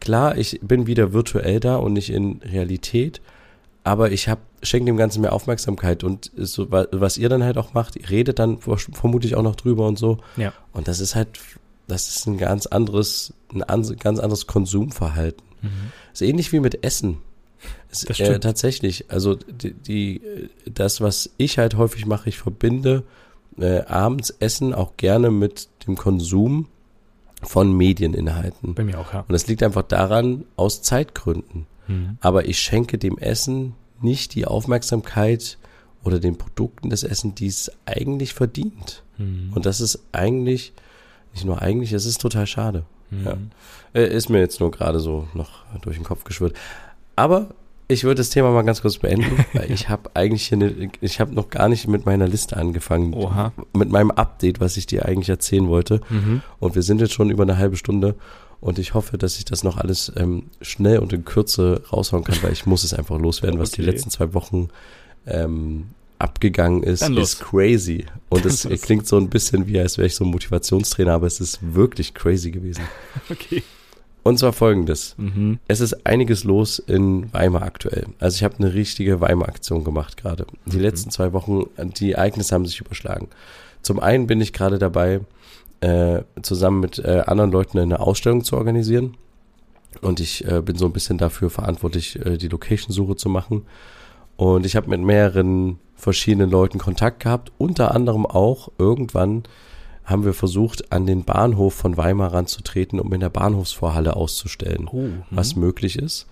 [0.00, 3.20] klar, ich bin wieder virtuell da und nicht in Realität,
[3.84, 7.74] aber ich habe schenke dem Ganzen mehr Aufmerksamkeit und so, was ihr dann halt auch
[7.74, 10.18] macht, ihr redet dann vermutlich auch noch drüber und so.
[10.36, 10.52] Ja.
[10.72, 11.38] Und das ist halt
[11.88, 13.60] das ist ein ganz anderes, ein
[13.96, 15.44] ganz anderes Konsumverhalten.
[15.62, 15.92] Mhm.
[16.12, 17.18] ist ähnlich wie mit Essen.
[17.90, 18.20] Es, das.
[18.20, 19.10] Äh, tatsächlich.
[19.10, 20.20] Also die, die,
[20.66, 23.04] das, was ich halt häufig mache, ich verbinde
[23.58, 26.68] äh, abends Essen auch gerne mit dem Konsum
[27.42, 28.74] von Medieninhalten.
[28.74, 29.20] Bei mir auch, ja.
[29.20, 31.66] Und das liegt einfach daran, aus Zeitgründen.
[31.86, 32.18] Mhm.
[32.20, 35.58] Aber ich schenke dem Essen nicht die Aufmerksamkeit
[36.04, 39.02] oder den Produkten des Essen, die es eigentlich verdient.
[39.16, 39.52] Mhm.
[39.54, 40.72] Und das ist eigentlich
[41.38, 42.84] nicht nur eigentlich, es ist total schade.
[43.10, 43.24] Mhm.
[43.24, 43.36] Ja.
[43.94, 46.54] Äh, ist mir jetzt nur gerade so noch durch den Kopf geschwirrt.
[47.16, 47.48] Aber
[47.86, 51.20] ich würde das Thema mal ganz kurz beenden, weil ich habe eigentlich hier eine, ich
[51.20, 53.14] habe noch gar nicht mit meiner Liste angefangen.
[53.14, 53.52] Oha.
[53.72, 56.00] Mit meinem Update, was ich dir eigentlich erzählen wollte.
[56.10, 56.42] Mhm.
[56.58, 58.16] Und wir sind jetzt schon über eine halbe Stunde.
[58.60, 62.42] Und ich hoffe, dass ich das noch alles ähm, schnell und in Kürze raushauen kann,
[62.42, 63.82] weil ich muss es einfach loswerden, was okay.
[63.82, 64.68] die letzten zwei Wochen
[65.26, 68.06] ähm, abgegangen ist, ist crazy.
[68.28, 71.40] Und es klingt so ein bisschen wie, als wäre ich so ein Motivationstrainer, aber es
[71.40, 72.82] ist wirklich crazy gewesen.
[73.30, 73.62] Okay.
[74.22, 75.14] Und zwar folgendes.
[75.16, 75.58] Mhm.
[75.68, 78.06] Es ist einiges los in Weimar aktuell.
[78.18, 80.46] Also ich habe eine richtige Weimar-Aktion gemacht gerade.
[80.66, 80.82] Die mhm.
[80.82, 83.28] letzten zwei Wochen, die Ereignisse haben sich überschlagen.
[83.80, 85.20] Zum einen bin ich gerade dabei,
[85.80, 89.16] äh, zusammen mit äh, anderen Leuten eine Ausstellung zu organisieren.
[90.02, 93.64] Und ich äh, bin so ein bisschen dafür verantwortlich, äh, die Location-Suche zu machen.
[94.38, 97.50] Und ich habe mit mehreren verschiedenen Leuten Kontakt gehabt.
[97.58, 99.42] Unter anderem auch irgendwann
[100.04, 105.08] haben wir versucht, an den Bahnhof von Weimar ranzutreten, um in der Bahnhofsvorhalle auszustellen, oh,
[105.32, 105.62] was mhm.
[105.62, 106.28] möglich ist.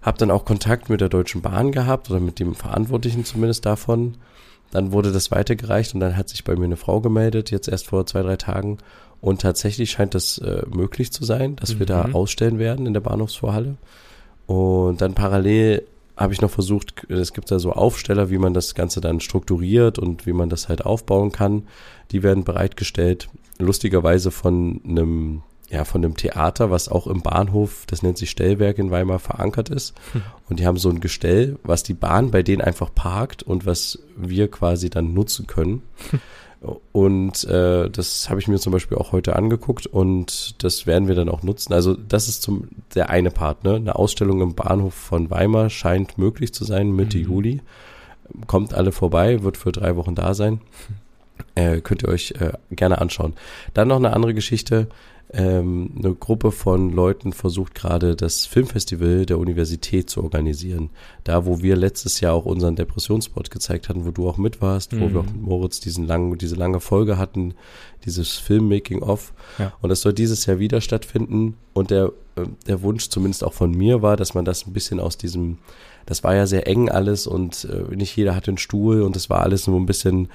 [0.00, 4.16] Hab dann auch Kontakt mit der Deutschen Bahn gehabt oder mit dem Verantwortlichen zumindest davon.
[4.70, 7.88] Dann wurde das weitergereicht und dann hat sich bei mir eine Frau gemeldet, jetzt erst
[7.88, 8.78] vor zwei, drei Tagen.
[9.20, 11.78] Und tatsächlich scheint das äh, möglich zu sein, dass mhm.
[11.80, 12.14] wir da mhm.
[12.14, 13.74] ausstellen werden in der Bahnhofsvorhalle.
[14.46, 15.82] Und dann parallel
[16.16, 19.98] habe ich noch versucht, es gibt da so Aufsteller, wie man das Ganze dann strukturiert
[19.98, 21.64] und wie man das halt aufbauen kann.
[22.12, 28.02] Die werden bereitgestellt, lustigerweise von einem, ja, von einem Theater, was auch im Bahnhof, das
[28.02, 29.94] nennt sich Stellwerk in Weimar, verankert ist.
[30.12, 30.22] Hm.
[30.48, 33.98] Und die haben so ein Gestell, was die Bahn bei denen einfach parkt und was
[34.16, 35.82] wir quasi dann nutzen können.
[36.92, 41.14] Und äh, das habe ich mir zum Beispiel auch heute angeguckt und das werden wir
[41.14, 41.72] dann auch nutzen.
[41.72, 43.74] Also das ist zum der eine Part, ne?
[43.74, 47.24] Eine Ausstellung im Bahnhof von Weimar scheint möglich zu sein Mitte mhm.
[47.24, 47.60] Juli.
[48.46, 50.60] Kommt alle vorbei, wird für drei Wochen da sein.
[51.56, 53.34] Äh, könnt ihr euch äh, gerne anschauen.
[53.74, 54.86] Dann noch eine andere Geschichte
[55.36, 60.90] ähm, eine Gruppe von Leuten versucht gerade das Filmfestival der Universität zu organisieren.
[61.24, 64.92] Da, wo wir letztes Jahr auch unseren Depressionspot gezeigt hatten, wo du auch mit warst,
[64.92, 65.00] mhm.
[65.00, 67.54] wo wir auch mit Moritz diesen langen, diese lange Folge hatten,
[68.04, 69.32] dieses Filmmaking-of.
[69.58, 69.72] Ja.
[69.80, 71.56] Und das soll dieses Jahr wieder stattfinden.
[71.72, 75.00] Und der, äh, der Wunsch zumindest auch von mir war, dass man das ein bisschen
[75.00, 75.58] aus diesem,
[76.06, 79.30] das war ja sehr eng alles und äh, nicht jeder hatte einen Stuhl und das
[79.30, 80.28] war alles nur ein bisschen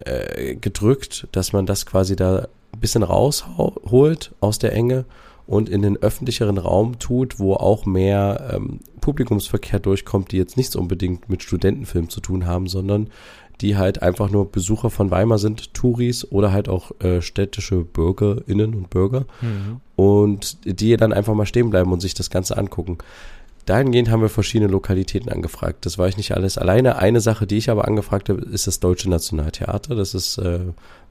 [0.00, 5.04] äh, gedrückt, dass man das quasi da ein bisschen rausholt aus der Enge
[5.46, 10.76] und in den öffentlicheren Raum tut, wo auch mehr ähm, Publikumsverkehr durchkommt, die jetzt nichts
[10.76, 13.08] unbedingt mit Studentenfilm zu tun haben, sondern
[13.60, 18.74] die halt einfach nur Besucher von Weimar sind, Touris oder halt auch äh, städtische Bürgerinnen
[18.74, 19.80] und Bürger mhm.
[19.96, 22.98] und die dann einfach mal stehen bleiben und sich das Ganze angucken.
[23.66, 25.86] Dahingehend haben wir verschiedene Lokalitäten angefragt.
[25.86, 26.96] Das war ich nicht alles alleine.
[26.96, 29.94] Eine Sache, die ich aber angefragt habe, ist das Deutsche Nationaltheater.
[29.94, 30.60] Das ist äh,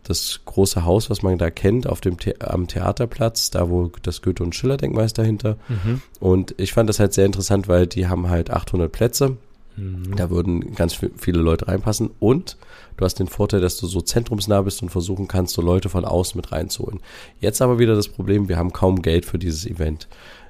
[0.03, 4.21] das große Haus, was man da kennt, auf dem The am Theaterplatz, da wo das
[4.21, 5.57] Goethe- und Schiller-Denkmal ist dahinter.
[5.67, 6.01] Mhm.
[6.19, 9.38] Und ich fand das halt sehr interessant, weil die haben halt 800 Plätze.
[9.75, 10.15] Mhm.
[10.15, 12.09] Da würden ganz viele Leute reinpassen.
[12.19, 12.57] Und
[12.97, 16.05] du hast den Vorteil, dass du so zentrumsnah bist und versuchen kannst, so Leute von
[16.05, 16.99] außen mit reinzuholen.
[17.39, 20.07] Jetzt aber wieder das Problem, wir haben kaum Geld für dieses Event.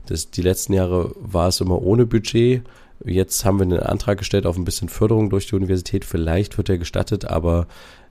[0.10, 2.64] Das, die letzten Jahre war es immer ohne Budget.
[3.06, 6.04] Jetzt haben wir einen Antrag gestellt auf ein bisschen Förderung durch die Universität.
[6.04, 7.68] Vielleicht wird er gestattet, aber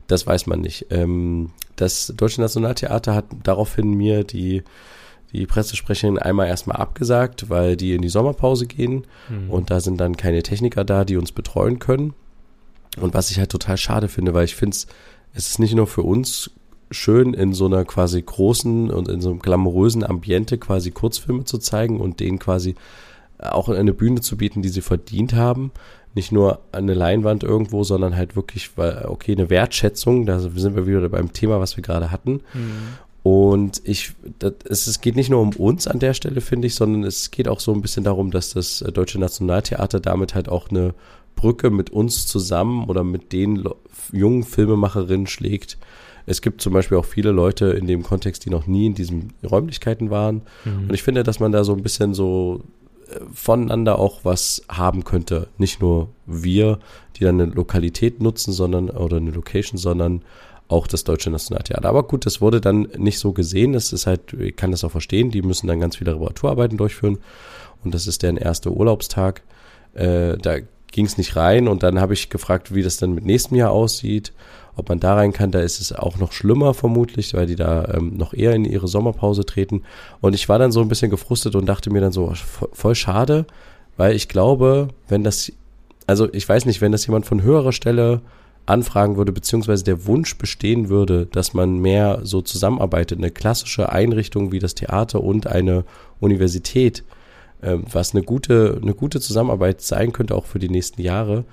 [0.07, 0.87] das weiß man nicht.
[0.91, 4.63] Ähm, das Deutsche Nationaltheater hat daraufhin mir die,
[5.33, 9.51] die Pressesprecherin einmal erstmal abgesagt, weil die in die Sommerpause gehen mhm.
[9.51, 12.15] und da sind dann keine Techniker da, die uns betreuen können.
[13.01, 14.87] Und was ich halt total schade finde, weil ich finde es,
[15.35, 16.53] ist nicht nur für uns
[16.91, 21.59] schön in so einer quasi großen und in so einem glamourösen Ambiente quasi Kurzfilme zu
[21.59, 22.75] zeigen und denen quasi
[23.39, 25.71] auch eine Bühne zu bieten, die sie verdient haben.
[26.15, 31.09] Nicht nur eine Leinwand irgendwo, sondern halt wirklich, okay, eine Wertschätzung, da sind wir wieder
[31.09, 32.41] beim Thema, was wir gerade hatten.
[32.55, 32.99] Mhm.
[33.23, 37.05] Und ich, das, es geht nicht nur um uns an der Stelle, finde ich, sondern
[37.05, 40.95] es geht auch so ein bisschen darum, dass das Deutsche Nationaltheater damit halt auch eine
[41.37, 43.69] Brücke mit uns zusammen oder mit den
[44.13, 45.79] jungen Filmemacherinnen schlägt.
[46.29, 49.33] Es gibt zum Beispiel auch viele Leute in dem Kontext, die noch nie in diesen
[49.43, 50.43] Räumlichkeiten waren.
[50.65, 50.89] Mhm.
[50.89, 52.63] Und ich finde, dass man da so ein bisschen so
[53.09, 55.49] äh, voneinander auch was haben könnte.
[55.59, 56.79] Nicht nur wir,
[57.17, 60.23] die dann eine Lokalität nutzen, sondern oder eine Location, sondern
[60.69, 61.89] auch das Deutsche Nationaltheater.
[61.89, 63.73] Aber gut, das wurde dann nicht so gesehen.
[63.73, 67.19] Das ist halt, ich kann das auch verstehen, die müssen dann ganz viele Reparaturarbeiten durchführen.
[67.85, 69.43] Und das ist deren erster Urlaubstag.
[69.95, 70.59] Äh, da
[70.93, 73.71] ging es nicht rein und dann habe ich gefragt, wie das dann mit nächstem Jahr
[73.71, 74.33] aussieht,
[74.77, 75.51] ob man da rein kann.
[75.51, 78.89] Da ist es auch noch schlimmer vermutlich, weil die da ähm, noch eher in ihre
[78.89, 79.83] Sommerpause treten.
[80.21, 82.33] Und ich war dann so ein bisschen gefrustet und dachte mir dann so,
[82.73, 83.47] voll schade,
[83.97, 85.53] weil ich glaube, wenn das,
[86.07, 88.23] also ich weiß nicht, wenn das jemand von höherer Stelle
[88.67, 94.53] anfragen würde, beziehungsweise der Wunsch bestehen würde, dass man mehr so zusammenarbeitet, eine klassische Einrichtung
[94.53, 95.85] wie das Theater und eine
[96.21, 97.03] Universität,
[97.63, 101.45] ähm, was eine gute, eine gute Zusammenarbeit sein könnte, auch für die nächsten Jahre.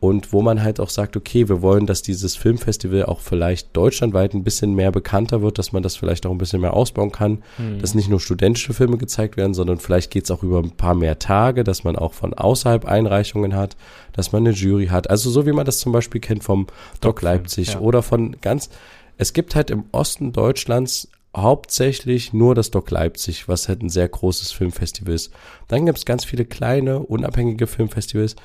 [0.00, 4.32] Und wo man halt auch sagt, okay, wir wollen, dass dieses Filmfestival auch vielleicht deutschlandweit
[4.32, 7.42] ein bisschen mehr bekannter wird, dass man das vielleicht auch ein bisschen mehr ausbauen kann,
[7.58, 7.80] mhm.
[7.80, 10.94] dass nicht nur studentische Filme gezeigt werden, sondern vielleicht geht es auch über ein paar
[10.94, 13.76] mehr Tage, dass man auch von außerhalb Einreichungen hat,
[14.14, 15.10] dass man eine Jury hat.
[15.10, 16.66] Also so wie man das zum Beispiel kennt vom
[17.02, 17.80] Doc Leipzig ja.
[17.80, 18.70] oder von ganz,
[19.18, 24.08] es gibt halt im Osten Deutschlands hauptsächlich nur das Doc Leipzig, was halt ein sehr
[24.08, 25.32] großes Filmfestival ist.
[25.68, 28.36] Dann gibt es ganz viele kleine, unabhängige Filmfestivals,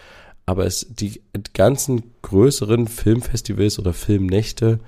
[0.46, 1.22] aber es die
[1.54, 4.80] ganzen größeren Filmfestivals oder Filmnächte,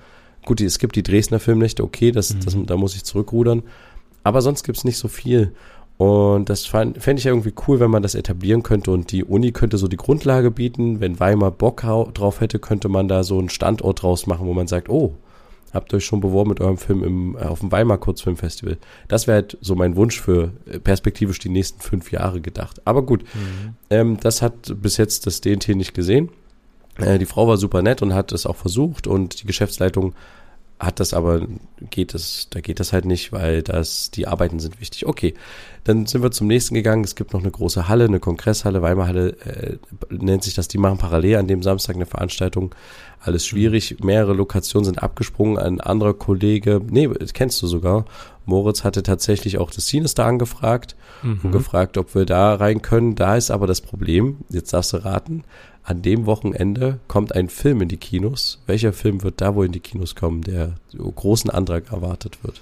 [0.46, 2.40] gut, es gibt die Dresdner Filmnächte, okay, das, mhm.
[2.46, 3.64] das, da muss ich zurückrudern,
[4.24, 5.54] aber sonst gibt es nicht so viel.
[5.98, 9.80] Und das fände ich irgendwie cool, wenn man das etablieren könnte und die Uni könnte
[9.80, 11.00] so die Grundlage bieten.
[11.00, 11.82] Wenn Weimar Bock
[12.14, 15.16] drauf hätte, könnte man da so einen Standort draus machen, wo man sagt, oh,
[15.74, 18.78] habt euch schon beworben mit eurem Film im, äh, auf dem Weimar Kurzfilmfestival.
[19.08, 22.82] Das wäre halt so mein Wunsch für äh, perspektivisch die nächsten fünf Jahre gedacht.
[22.86, 23.76] Aber gut, mhm.
[23.90, 26.30] ähm, das hat bis jetzt das DNT nicht gesehen.
[26.98, 30.14] Äh, die Frau war super nett und hat es auch versucht und die Geschäftsleitung
[30.80, 31.48] hat das aber,
[31.90, 35.08] geht es, da geht das halt nicht, weil das, die Arbeiten sind wichtig.
[35.08, 35.34] Okay,
[35.84, 37.04] dann sind wir zum nächsten gegangen.
[37.04, 39.78] Es gibt noch eine große Halle, eine Kongresshalle, Weimarhalle, äh,
[40.10, 40.68] nennt sich das.
[40.68, 42.76] Die machen parallel an dem Samstag eine Veranstaltung
[43.22, 43.98] alles schwierig.
[44.04, 45.58] Mehrere Lokationen sind abgesprungen.
[45.58, 48.06] Ein anderer Kollege, nee, kennst du sogar,
[48.46, 51.42] Moritz hatte tatsächlich auch das Sinister angefragt mhm.
[51.44, 53.16] und gefragt, ob wir da rein können.
[53.16, 55.44] Da ist aber das Problem, jetzt darfst du raten,
[55.88, 58.62] an dem Wochenende kommt ein Film in die Kinos.
[58.68, 62.62] Welcher Film wird da wohl in die Kinos kommen, der großen Antrag erwartet wird?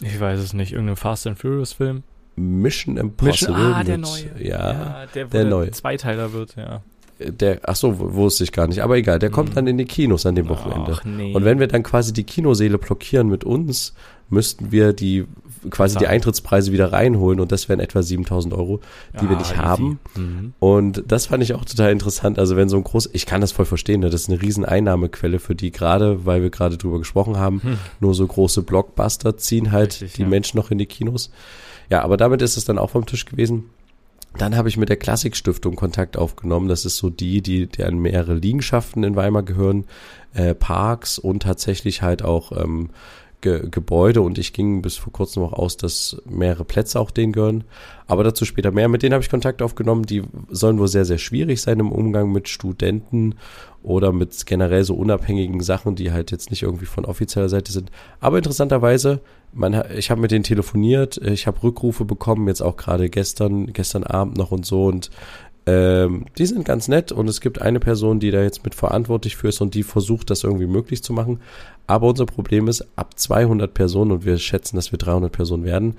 [0.00, 0.72] Ich weiß es nicht.
[0.72, 2.04] Irgendein Fast and Furious Film?
[2.36, 3.54] Mission Impossible.
[3.54, 4.30] Mission, ah, der neue.
[4.38, 5.70] Ja, ja der, der neue.
[5.72, 6.80] Zweiteiler wird, ja
[7.18, 9.54] der, ach so, wusste ich gar nicht, aber egal, der kommt mhm.
[9.54, 10.92] dann in die Kinos an dem Wochenende.
[10.94, 11.34] Ach, nee.
[11.34, 13.94] Und wenn wir dann quasi die Kinoseele blockieren mit uns,
[14.28, 15.26] müssten wir die
[15.70, 18.80] quasi die Eintrittspreise wieder reinholen und das wären etwa 7000 Euro,
[19.18, 19.98] die ja, wir nicht haben.
[20.16, 20.54] Mhm.
[20.58, 22.38] Und das fand ich auch total interessant.
[22.38, 24.10] Also wenn so ein groß, ich kann das voll verstehen, ne?
[24.10, 27.78] das ist eine riesen Einnahmequelle für die gerade, weil wir gerade drüber gesprochen haben, hm.
[28.00, 30.28] nur so große Blockbuster ziehen halt Richtig, die ja.
[30.28, 31.30] Menschen noch in die Kinos.
[31.90, 33.64] Ja, aber damit ist es dann auch vom Tisch gewesen.
[34.36, 36.68] Dann habe ich mit der Klassikstiftung Kontakt aufgenommen.
[36.68, 39.84] Das ist so die, die, die an mehrere Liegenschaften in Weimar gehören,
[40.32, 42.90] äh, Parks und tatsächlich halt auch ähm,
[43.44, 44.22] Ge Gebäude.
[44.22, 47.64] Und ich ging bis vor kurzem auch aus, dass mehrere Plätze auch denen gehören.
[48.06, 48.88] Aber dazu später mehr.
[48.88, 50.04] Mit denen habe ich Kontakt aufgenommen.
[50.04, 53.34] Die sollen wohl sehr, sehr schwierig sein im Umgang mit Studenten
[53.84, 57.90] oder mit generell so unabhängigen Sachen, die halt jetzt nicht irgendwie von offizieller Seite sind.
[58.18, 59.20] Aber interessanterweise,
[59.52, 64.02] man, ich habe mit denen telefoniert, ich habe Rückrufe bekommen, jetzt auch gerade gestern, gestern
[64.04, 65.10] Abend noch und so und
[65.66, 69.36] ähm, die sind ganz nett und es gibt eine Person, die da jetzt mit verantwortlich
[69.36, 71.40] für ist und die versucht, das irgendwie möglich zu machen.
[71.86, 75.96] Aber unser Problem ist, ab 200 Personen und wir schätzen, dass wir 300 Personen werden,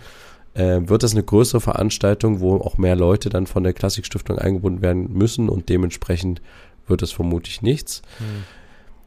[0.54, 4.82] äh, wird das eine größere Veranstaltung, wo auch mehr Leute dann von der Klassikstiftung eingebunden
[4.82, 6.42] werden müssen und dementsprechend
[6.88, 8.04] wird es vermutlich nichts.
[8.20, 8.44] Hm.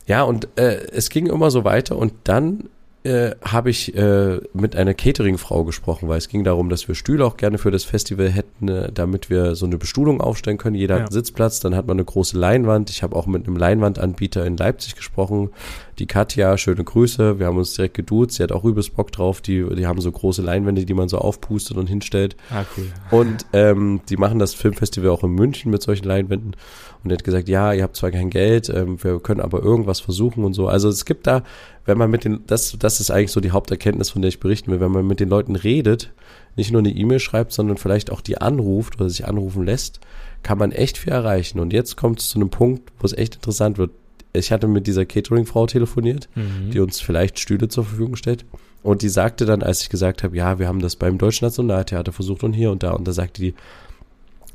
[0.06, 2.68] Ja, und äh, es ging immer so weiter und dann
[3.08, 7.24] äh, habe ich äh, mit einer Catering-Frau gesprochen, weil es ging darum, dass wir Stühle
[7.24, 10.76] auch gerne für das Festival hätten, äh, damit wir so eine Bestuhlung aufstellen können.
[10.76, 11.00] Jeder ja.
[11.00, 12.90] hat einen Sitzplatz, dann hat man eine große Leinwand.
[12.90, 15.50] Ich habe auch mit einem Leinwandanbieter in Leipzig gesprochen,
[15.98, 19.40] die Katja, schöne Grüße, wir haben uns direkt geduzt, sie hat auch übelst Bock drauf,
[19.40, 22.36] die, die haben so große Leinwände, die man so aufpustet und hinstellt.
[22.50, 22.86] Ah, cool.
[23.10, 26.54] Und ähm, die machen das Filmfestival auch in München mit solchen Leinwänden.
[27.08, 29.98] Und er hat gesagt, ja, ihr habt zwar kein Geld, ähm, wir können aber irgendwas
[29.98, 30.68] versuchen und so.
[30.68, 31.42] Also es gibt da,
[31.86, 34.70] wenn man mit den, das, das ist eigentlich so die Haupterkenntnis, von der ich berichten
[34.70, 36.12] will, wenn man mit den Leuten redet,
[36.54, 40.00] nicht nur eine E-Mail schreibt, sondern vielleicht auch die anruft oder sich anrufen lässt,
[40.42, 41.60] kann man echt viel erreichen.
[41.60, 43.92] Und jetzt kommt es zu einem Punkt, wo es echt interessant wird.
[44.34, 46.70] Ich hatte mit dieser Catering-Frau telefoniert, mhm.
[46.72, 48.44] die uns vielleicht Stühle zur Verfügung stellt.
[48.82, 52.12] Und die sagte dann, als ich gesagt habe, ja, wir haben das beim Deutschen Nationaltheater
[52.12, 52.90] versucht und hier und da.
[52.90, 53.54] Und da sagte die,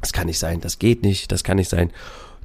[0.04, 1.90] das kann nicht sein, das geht nicht, das kann nicht sein.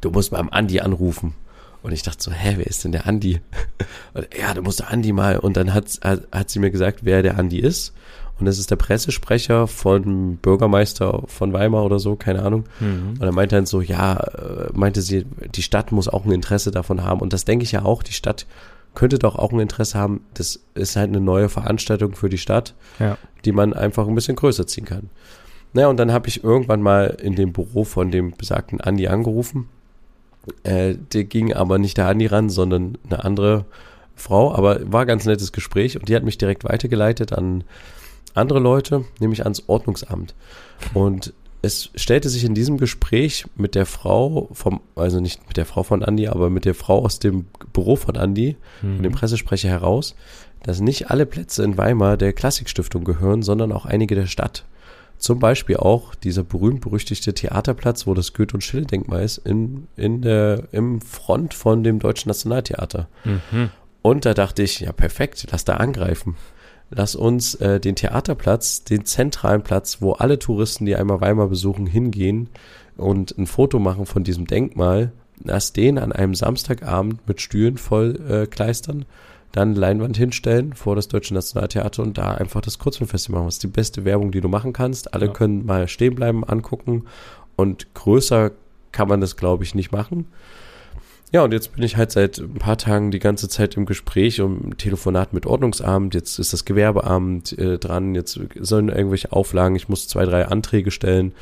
[0.01, 1.35] Du musst beim Andi anrufen.
[1.83, 3.41] Und ich dachte so, hä, wer ist denn der Andi?
[4.15, 5.39] Und, ja, du musst der Andi mal.
[5.39, 7.95] Und dann hat, hat, hat sie mir gesagt, wer der Andi ist.
[8.39, 12.65] Und das ist der Pressesprecher von Bürgermeister von Weimar oder so, keine Ahnung.
[12.79, 13.15] Mhm.
[13.19, 16.71] Und er meinte dann so, ja, äh, meinte sie, die Stadt muss auch ein Interesse
[16.71, 17.21] davon haben.
[17.21, 18.47] Und das denke ich ja auch, die Stadt
[18.95, 20.21] könnte doch auch ein Interesse haben.
[20.35, 23.19] Das ist halt eine neue Veranstaltung für die Stadt, ja.
[23.45, 25.11] die man einfach ein bisschen größer ziehen kann.
[25.73, 29.69] Naja, und dann habe ich irgendwann mal in dem Büro von dem besagten Andi angerufen.
[30.62, 33.66] Äh, der ging aber nicht der Andi ran, sondern eine andere
[34.14, 37.64] Frau, aber war ganz nettes Gespräch und die hat mich direkt weitergeleitet an
[38.34, 40.34] andere Leute, nämlich ans Ordnungsamt.
[40.95, 45.66] Und es stellte sich in diesem Gespräch mit der Frau vom, also nicht mit der
[45.66, 48.95] Frau von Andi, aber mit der Frau aus dem Büro von Andi, mhm.
[48.97, 50.14] von dem Pressesprecher heraus,
[50.62, 54.64] dass nicht alle Plätze in Weimar der Klassikstiftung gehören, sondern auch einige der Stadt.
[55.19, 60.64] Zum Beispiel auch dieser berühmt-berüchtigte Theaterplatz, wo das Goethe- und Schille-Denkmal ist, in, in der,
[60.73, 63.09] im Front von dem Deutschen Nationaltheater.
[63.25, 63.71] Mhm.
[64.01, 66.37] Und da dachte ich, ja perfekt, lass da angreifen
[66.91, 71.87] lass uns äh, den Theaterplatz, den zentralen Platz, wo alle Touristen, die einmal Weimar besuchen,
[71.87, 72.49] hingehen
[72.97, 75.12] und ein Foto machen von diesem Denkmal,
[75.45, 79.05] lass den an einem Samstagabend mit Stühlen voll äh, kleistern,
[79.53, 83.49] dann Leinwand hinstellen vor das Deutsche Nationaltheater und da einfach das Kurzfilmfestival machen.
[83.49, 85.15] Das ist die beste Werbung, die du machen kannst.
[85.15, 85.33] Alle ja.
[85.33, 87.05] können mal stehen bleiben, angucken
[87.57, 88.53] und größer
[88.93, 90.27] kann man das, glaube ich, nicht machen.
[91.31, 94.41] Ja, und jetzt bin ich halt seit ein paar Tagen die ganze Zeit im Gespräch
[94.41, 96.15] und Telefonat mit Ordnungsamt.
[96.15, 98.15] Jetzt ist das Gewerbeamt äh, dran.
[98.15, 99.77] Jetzt sollen irgendwelche Auflagen.
[99.77, 101.35] Ich muss zwei, drei Anträge stellen.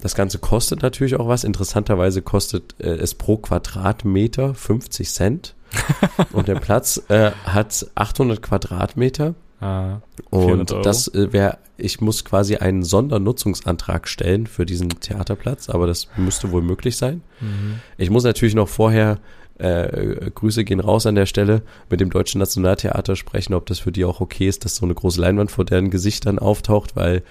[0.00, 1.44] Das Ganze kostet natürlich auch was.
[1.44, 5.54] Interessanterweise kostet äh, es pro Quadratmeter 50 Cent.
[6.32, 9.34] und der Platz äh, hat 800 Quadratmeter.
[9.60, 10.00] Ah,
[10.30, 16.08] und das äh, wäre, ich muss quasi einen Sondernutzungsantrag stellen für diesen Theaterplatz, aber das
[16.16, 17.22] müsste wohl möglich sein.
[17.40, 17.78] Mhm.
[17.96, 19.18] Ich muss natürlich noch vorher,
[19.58, 23.92] äh, Grüße gehen raus an der Stelle, mit dem Deutschen Nationaltheater sprechen, ob das für
[23.92, 27.22] die auch okay ist, dass so eine große Leinwand vor deren Gesichtern auftaucht, weil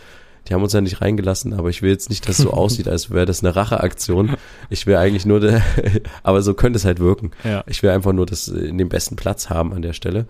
[0.47, 2.87] die haben uns ja nicht reingelassen, aber ich will jetzt nicht, dass es so aussieht,
[2.87, 4.35] als wäre das eine Racheaktion.
[4.69, 5.61] Ich will eigentlich nur, de,
[6.23, 7.31] aber so könnte es halt wirken.
[7.43, 7.63] Ja.
[7.67, 10.25] Ich will einfach nur das in den besten Platz haben an der Stelle.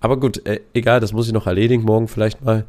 [0.00, 2.64] Aber gut, äh, egal, das muss ich noch erledigen, morgen vielleicht mal.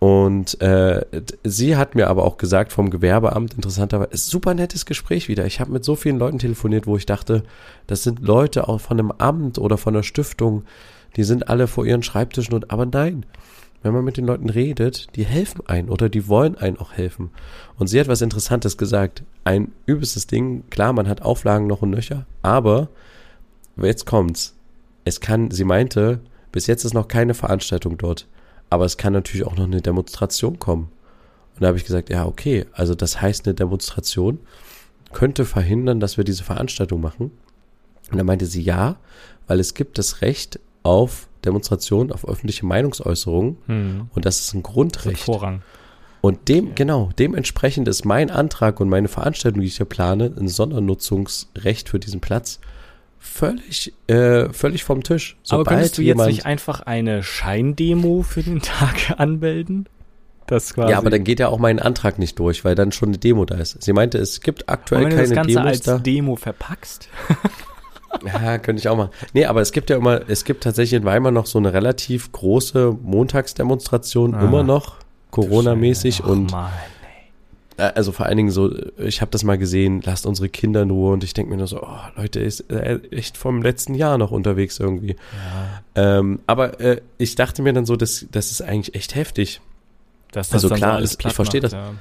[0.00, 1.04] Und äh,
[1.44, 5.44] sie hat mir aber auch gesagt vom Gewerbeamt, interessanterweise, super nettes Gespräch wieder.
[5.44, 7.42] Ich habe mit so vielen Leuten telefoniert, wo ich dachte,
[7.86, 10.64] das sind Leute auch von einem Amt oder von einer Stiftung,
[11.16, 13.26] die sind alle vor ihren Schreibtischen und aber nein,
[13.82, 17.30] wenn man mit den Leuten redet, die helfen ein oder die wollen einen auch helfen.
[17.78, 19.22] Und sie hat was Interessantes gesagt.
[19.44, 22.88] Ein übelstes Ding, klar, man hat Auflagen noch und nöcher, aber
[23.76, 24.54] jetzt kommt's.
[25.04, 26.20] Es kann, sie meinte,
[26.52, 28.26] bis jetzt ist noch keine Veranstaltung dort.
[28.68, 30.90] Aber es kann natürlich auch noch eine Demonstration kommen.
[31.54, 34.38] Und da habe ich gesagt, ja, okay, also das heißt, eine Demonstration
[35.12, 37.32] könnte verhindern, dass wir diese Veranstaltung machen.
[38.10, 38.96] Und da meinte sie ja,
[39.46, 43.58] weil es gibt das Recht auf Demonstration, auf öffentliche Meinungsäußerung.
[43.66, 44.10] Hm.
[44.14, 45.24] Und das ist ein Grundrecht.
[45.24, 45.62] Vorrang.
[46.20, 46.72] Und dem, ja.
[46.74, 51.98] genau, dementsprechend ist mein Antrag und meine Veranstaltung, die ich hier plane, ein Sondernutzungsrecht für
[51.98, 52.60] diesen Platz
[53.18, 55.36] völlig, äh, völlig vom Tisch.
[55.42, 59.88] Sobald Aber könntest du jetzt nicht einfach eine Scheindemo für den Tag anmelden?
[60.46, 63.10] Das quasi ja, aber dann geht ja auch mein Antrag nicht durch, weil dann schon
[63.10, 63.80] eine Demo da ist.
[63.80, 65.36] Sie meinte, es gibt aktuell keine Demos da.
[65.36, 67.08] Wenn du das Ganze als Demo verpackst.
[68.24, 69.10] ja, könnte ich auch mal.
[69.32, 72.32] Nee, aber es gibt ja immer, es gibt tatsächlich in Weimar noch so eine relativ
[72.32, 74.96] große Montagsdemonstration, ah, immer noch,
[75.30, 76.70] Corona-mäßig und Mann.
[77.76, 81.14] Also vor allen Dingen so, ich habe das mal gesehen, lasst unsere Kinder in Ruhe
[81.14, 84.32] und ich denke mir nur so, oh, Leute, ist äh, echt vom letzten Jahr noch
[84.32, 85.16] unterwegs irgendwie.
[85.94, 86.18] Ja.
[86.18, 89.62] Ähm, aber äh, ich dachte mir dann so, das, das ist eigentlich echt heftig.
[90.32, 91.72] Das, also klar, ist, ich verstehe das.
[91.72, 91.94] Ja.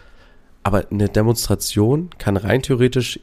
[0.64, 3.22] Aber eine Demonstration kann rein theoretisch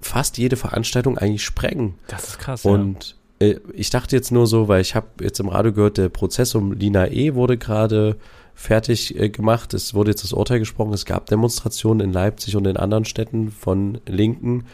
[0.00, 1.94] fast jede Veranstaltung eigentlich sprengen.
[2.08, 2.64] Das ist krass.
[2.64, 3.48] Und ja.
[3.48, 6.54] äh, ich dachte jetzt nur so, weil ich habe jetzt im Radio gehört, der Prozess
[6.54, 8.16] um Lina E wurde gerade
[8.54, 9.72] fertig äh, gemacht.
[9.74, 10.92] Es wurde jetzt das Urteil gesprochen.
[10.92, 14.64] Es gab Demonstrationen in Leipzig und in anderen Städten von Linken.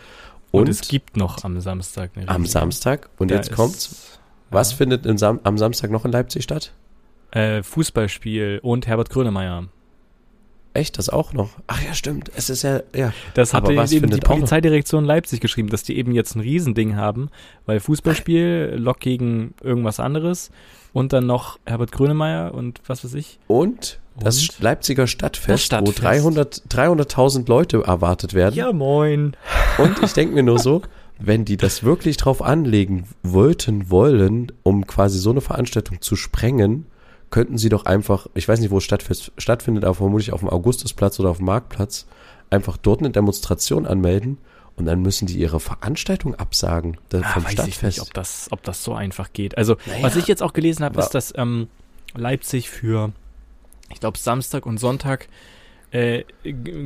[0.51, 3.11] Und, und es gibt noch am Samstag eine Am Samstag.
[3.19, 4.19] Und jetzt kommt's.
[4.51, 4.77] Was ja.
[4.77, 6.73] findet Sam am Samstag noch in Leipzig statt?
[7.33, 9.65] Äh, Fußballspiel und Herbert Grönemeyer.
[10.75, 11.51] Echt, das auch noch?
[11.69, 12.33] Ach ja, stimmt.
[12.35, 13.13] Es ist ja, ja.
[13.35, 17.31] Das hat eben die Polizeidirektion Leipzig geschrieben, dass die eben jetzt ein Riesending haben,
[17.65, 20.51] weil Fußballspiel, Lok gegen irgendwas anderes
[20.93, 23.39] und dann noch Herbert Grönemeyer und was weiß ich.
[23.47, 24.61] Und das und?
[24.61, 28.57] Leipziger Stadtfest, Stadtfest, wo 300, 300.000 Leute erwartet werden.
[28.57, 29.37] Ja, moin.
[29.79, 30.83] Und ich denke mir nur so,
[31.21, 36.87] wenn die das wirklich drauf anlegen wollten, wollen, um quasi so eine Veranstaltung zu sprengen,
[37.35, 41.19] könnten sie doch einfach, ich weiß nicht, wo es stattfindet, aber vermutlich auf dem Augustusplatz
[41.19, 42.07] oder auf dem Marktplatz,
[42.49, 44.39] einfach dort eine Demonstration anmelden
[44.77, 47.77] und dann müssen die ihre Veranstaltung absagen ja, vom weiß Stadtfest.
[47.77, 49.59] Ich nicht, ob das, ob das so einfach geht.
[49.59, 51.67] Also, naja, was ich jetzt auch gelesen habe, ist, dass ähm,
[52.15, 53.11] Leipzig für,
[53.91, 55.27] ich glaube, Samstag und Sonntag
[55.91, 56.23] äh,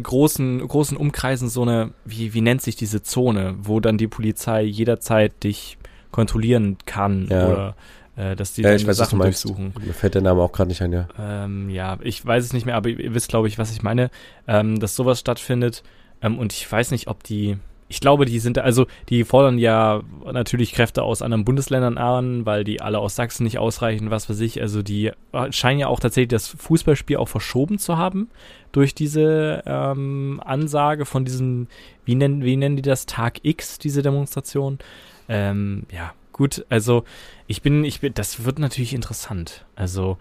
[0.02, 4.62] großen, großen Umkreisen so eine, wie, wie nennt sich diese Zone, wo dann die Polizei
[4.62, 5.76] jederzeit dich
[6.10, 7.48] kontrollieren kann ja.
[7.48, 7.76] oder
[8.18, 9.72] äh, dass die ja, ich weiß, Sachen durchsuchen.
[9.80, 11.06] Mir fällt der Name auch gerade nicht ein, ja.
[11.18, 14.10] Ähm, ja, ich weiß es nicht mehr, aber ihr wisst, glaube ich, was ich meine,
[14.48, 15.84] ähm, dass sowas stattfindet.
[16.20, 20.02] Ähm, und ich weiß nicht, ob die, ich glaube, die sind, also die fordern ja
[20.32, 24.40] natürlich Kräfte aus anderen Bundesländern an, weil die alle aus Sachsen nicht ausreichen, was weiß
[24.40, 24.60] ich.
[24.60, 25.12] Also die
[25.50, 28.30] scheinen ja auch tatsächlich das Fußballspiel auch verschoben zu haben
[28.72, 31.68] durch diese ähm, Ansage von diesem,
[32.04, 34.80] wie nennen, wie nennen die das, Tag X, diese Demonstration.
[35.28, 37.04] Ähm, ja, gut, also
[37.46, 39.66] ich bin, ich bin, das wird natürlich interessant.
[39.76, 40.16] Also,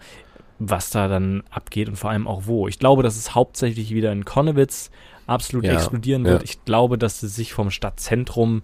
[0.58, 2.68] was da dann abgeht und vor allem auch wo.
[2.68, 4.90] Ich glaube, dass es hauptsächlich wieder in Konnewitz
[5.26, 6.42] absolut ja, explodieren wird.
[6.42, 6.44] Ja.
[6.44, 8.62] Ich glaube, dass sie sich vom Stadtzentrum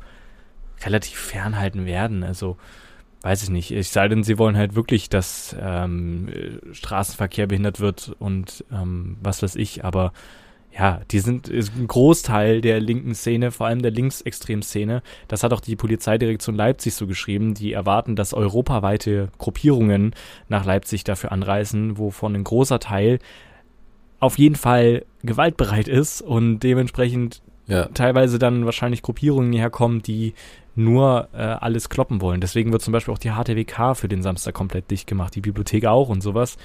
[0.85, 2.25] relativ fernhalten werden.
[2.25, 2.59] Also,
[3.23, 3.71] weiß ich nicht.
[3.71, 6.29] Es sei denn, sie wollen halt wirklich, dass ähm,
[6.73, 10.13] Straßenverkehr behindert wird und ähm, was weiß ich, aber
[10.77, 15.03] ja, die sind ist ein Großteil der linken Szene, vor allem der linksextremen Szene.
[15.29, 17.55] Das hat auch die Polizeidirektion Leipzig so geschrieben.
[17.55, 20.15] Die erwarten, dass europaweite Gruppierungen
[20.49, 23.21] nach Leipzig dafür anreisen, wovon ein großer Teil
[24.19, 27.87] auf jeden Fall gewaltbereit ist und dementsprechend ja.
[27.87, 30.35] teilweise dann wahrscheinlich Gruppierungen herkommen, die
[30.75, 32.41] nur äh, alles kloppen wollen.
[32.41, 35.87] Deswegen wird zum Beispiel auch die HTWK für den Samstag komplett dicht gemacht, die Bibliothek
[35.87, 36.57] auch und sowas,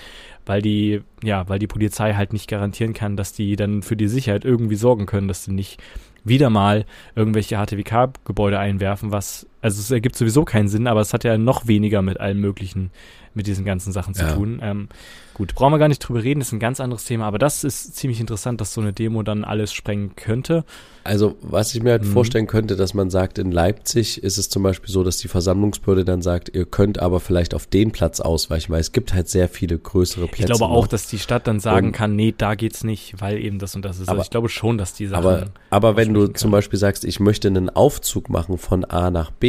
[0.45, 4.07] weil die, ja, weil die Polizei halt nicht garantieren kann, dass die dann für die
[4.07, 5.79] Sicherheit irgendwie sorgen können, dass sie nicht
[6.23, 6.85] wieder mal
[7.15, 11.67] irgendwelche HTWK-Gebäude einwerfen, was, also es ergibt sowieso keinen Sinn, aber es hat ja noch
[11.67, 12.91] weniger mit allen möglichen,
[13.33, 14.33] mit diesen ganzen Sachen zu ja.
[14.33, 14.59] tun.
[14.61, 14.89] Ähm,
[15.33, 17.63] gut, brauchen wir gar nicht drüber reden, das ist ein ganz anderes Thema, aber das
[17.63, 20.63] ist ziemlich interessant, dass so eine Demo dann alles sprengen könnte.
[21.03, 22.11] Also, was ich mir halt mhm.
[22.11, 26.05] vorstellen könnte, dass man sagt, in Leipzig ist es zum Beispiel so, dass die Versammlungsbehörde
[26.05, 29.47] dann sagt, ihr könnt aber vielleicht auf den Platz ausweichen, weil es gibt halt sehr
[29.49, 30.51] viele größere Plätze.
[30.51, 33.39] Ich glaube auch, dass die Stadt dann sagen und, kann, nee, da geht's nicht, weil
[33.39, 34.01] eben das und das ist.
[34.01, 35.25] Also aber, also ich glaube schon, dass die Sachen.
[35.25, 39.31] Aber, aber wenn du zum Beispiel sagst, ich möchte einen Aufzug machen von A nach
[39.31, 39.48] B,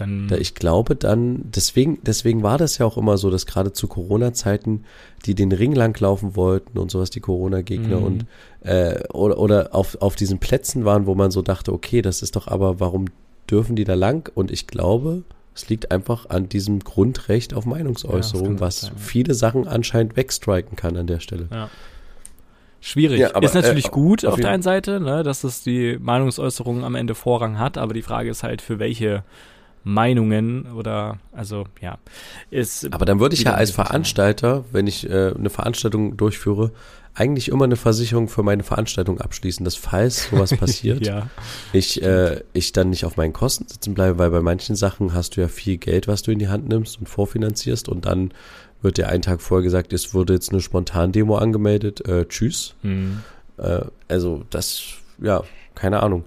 [0.00, 0.28] dann.
[0.28, 3.88] Da ich glaube dann, deswegen, deswegen war das ja auch immer so, dass gerade zu
[3.88, 4.84] Corona-Zeiten,
[5.26, 8.04] die den Ring langlaufen wollten und sowas, die Corona-Gegner mhm.
[8.04, 8.26] und
[8.60, 12.36] äh, oder, oder auf, auf diesen Plätzen waren, wo man so dachte, okay, das ist
[12.36, 13.06] doch aber, warum
[13.50, 14.30] dürfen die da lang?
[14.34, 15.24] Und ich glaube,
[15.54, 20.76] es liegt einfach an diesem Grundrecht auf Meinungsäußerung, ja, was sein, viele Sachen anscheinend wegstriken
[20.76, 21.48] kann an der Stelle.
[21.50, 21.68] Ja.
[22.80, 23.20] Schwierig.
[23.20, 25.98] Ja, aber, ist natürlich äh, gut auf, auf der einen Seite, ne, dass es die
[26.00, 29.24] Meinungsäußerung am Ende Vorrang hat, aber die Frage ist halt, für welche
[29.84, 31.98] Meinungen oder also ja.
[32.50, 36.72] Ist Aber dann würde ich ja als Veranstalter, wenn ich äh, eine Veranstaltung durchführe,
[37.14, 41.28] eigentlich immer eine Versicherung für meine Veranstaltung abschließen, dass falls sowas passiert, ja.
[41.72, 45.36] ich, äh, ich dann nicht auf meinen Kosten sitzen bleibe, weil bei manchen Sachen hast
[45.36, 48.32] du ja viel Geld, was du in die Hand nimmst und vorfinanzierst und dann
[48.82, 52.74] wird dir einen Tag vorher gesagt, es wurde jetzt eine Spontan-Demo angemeldet, äh, tschüss.
[52.82, 53.22] Mhm.
[53.58, 54.82] Äh, also das,
[55.20, 55.42] ja,
[55.74, 56.24] keine Ahnung.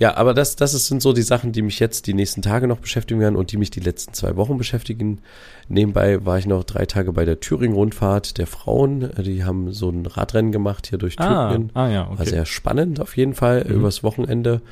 [0.00, 2.78] Ja, aber das, das sind so die Sachen, die mich jetzt die nächsten Tage noch
[2.78, 5.20] beschäftigen werden und die mich die letzten zwei Wochen beschäftigen.
[5.68, 9.10] Nebenbei war ich noch drei Tage bei der Thüringen-Rundfahrt der Frauen.
[9.18, 11.70] Die haben so ein Radrennen gemacht hier durch ah, Thüringen.
[11.74, 12.18] Ah, ja, okay.
[12.18, 13.74] War sehr spannend auf jeden Fall mhm.
[13.74, 14.62] übers Wochenende.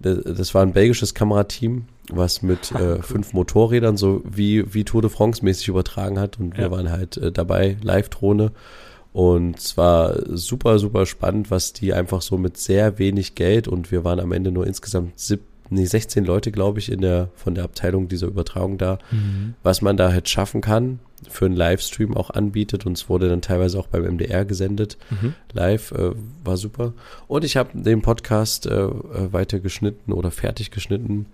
[0.00, 5.02] Das war ein belgisches Kamerateam, was mit ah, äh, fünf Motorrädern so wie, wie Tour
[5.02, 6.38] de France mäßig übertragen hat.
[6.38, 6.64] Und ja.
[6.64, 8.52] wir waren halt äh, dabei, Live-Drohne.
[9.12, 13.90] Und es war super, super spannend, was die einfach so mit sehr wenig Geld und
[13.90, 15.40] wir waren am Ende nur insgesamt sieb,
[15.70, 19.54] nee, 16 Leute, glaube ich, in der, von der Abteilung dieser Übertragung da, mhm.
[19.62, 23.42] was man da halt schaffen kann, für einen Livestream auch anbietet und es wurde dann
[23.42, 24.98] teilweise auch beim MDR gesendet.
[25.10, 25.34] Mhm.
[25.52, 26.12] Live äh,
[26.44, 26.92] war super.
[27.26, 31.26] Und ich habe den Podcast äh, äh, weiter geschnitten oder fertig geschnitten,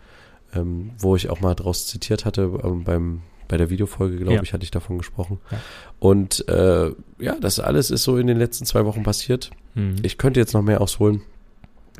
[0.54, 4.42] ähm, wo ich auch mal draus zitiert hatte ähm, beim bei der Videofolge, glaube ja.
[4.42, 5.38] ich, hatte ich davon gesprochen.
[5.50, 5.58] Ja.
[5.98, 9.50] Und äh, ja, das alles ist so in den letzten zwei Wochen passiert.
[9.74, 9.96] Mhm.
[10.02, 11.20] Ich könnte jetzt noch mehr ausholen,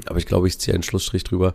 [0.07, 1.53] aber ich glaube, ich ziehe einen Schlussstrich drüber.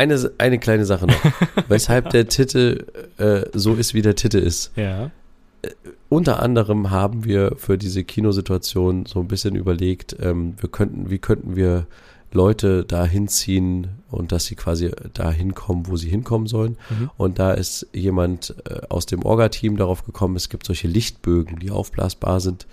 [0.00, 1.32] Eine, eine kleine Sache noch.
[1.68, 2.86] Weshalb der Titel
[3.18, 4.72] äh, so ist, wie der Titel ist.
[4.74, 5.10] Ja.
[5.62, 5.68] Äh,
[6.08, 11.18] unter anderem haben wir für diese Kinosituation so ein bisschen überlegt, ähm, wir könnten, wie
[11.18, 11.86] könnten wir
[12.32, 16.76] Leute da hinziehen und dass sie quasi da hinkommen, wo sie hinkommen sollen.
[16.88, 17.10] Mhm.
[17.16, 21.70] Und da ist jemand äh, aus dem Orga-Team darauf gekommen, es gibt solche Lichtbögen, die
[21.70, 22.66] aufblasbar sind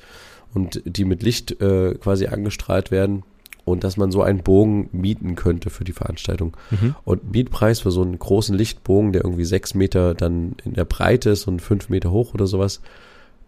[0.53, 3.23] und die mit Licht äh, quasi angestrahlt werden
[3.68, 6.55] und dass man so einen Bogen mieten könnte für die Veranstaltung.
[6.72, 6.95] Mhm.
[7.03, 11.30] Und Mietpreis für so einen großen Lichtbogen, der irgendwie sechs Meter dann in der Breite
[11.30, 12.82] ist und fünf Meter hoch oder sowas,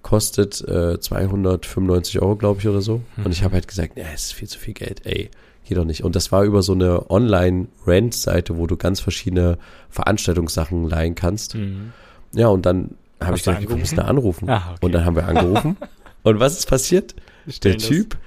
[0.02, 3.02] kostet äh, 295 Euro, glaube ich, oder so.
[3.18, 3.26] Mhm.
[3.26, 5.30] Und ich habe halt gesagt, ja, es ist viel zu viel Geld, ey
[5.70, 6.04] geht doch nicht.
[6.04, 9.60] Und das war über so eine Online-Rent-Seite, wo du ganz verschiedene
[9.90, 11.56] Veranstaltungssachen leihen kannst.
[11.56, 11.94] Mhm.
[12.34, 14.50] Ja, und dann habe ich gesagt, wir müssen da anrufen.
[14.50, 14.78] Ah, okay.
[14.82, 15.78] Und dann haben wir angerufen.
[16.24, 17.16] und was ist passiert?
[17.64, 18.18] Der Typ,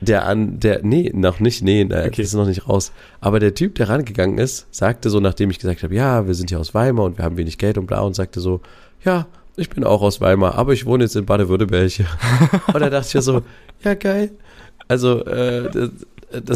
[0.00, 2.10] der an, der, nee, noch nicht, nee, okay.
[2.10, 2.92] das ist noch nicht raus.
[3.20, 6.50] Aber der Typ, der rangegangen ist, sagte so, nachdem ich gesagt habe, ja, wir sind
[6.50, 8.60] hier aus Weimar und wir haben wenig Geld und bla, und sagte so,
[9.04, 9.26] ja,
[9.56, 11.92] ich bin auch aus Weimar, aber ich wohne jetzt in Baden-Württemberg.
[12.72, 13.42] und da dachte ich so,
[13.84, 14.30] ja, geil.
[14.88, 15.90] Also, äh, das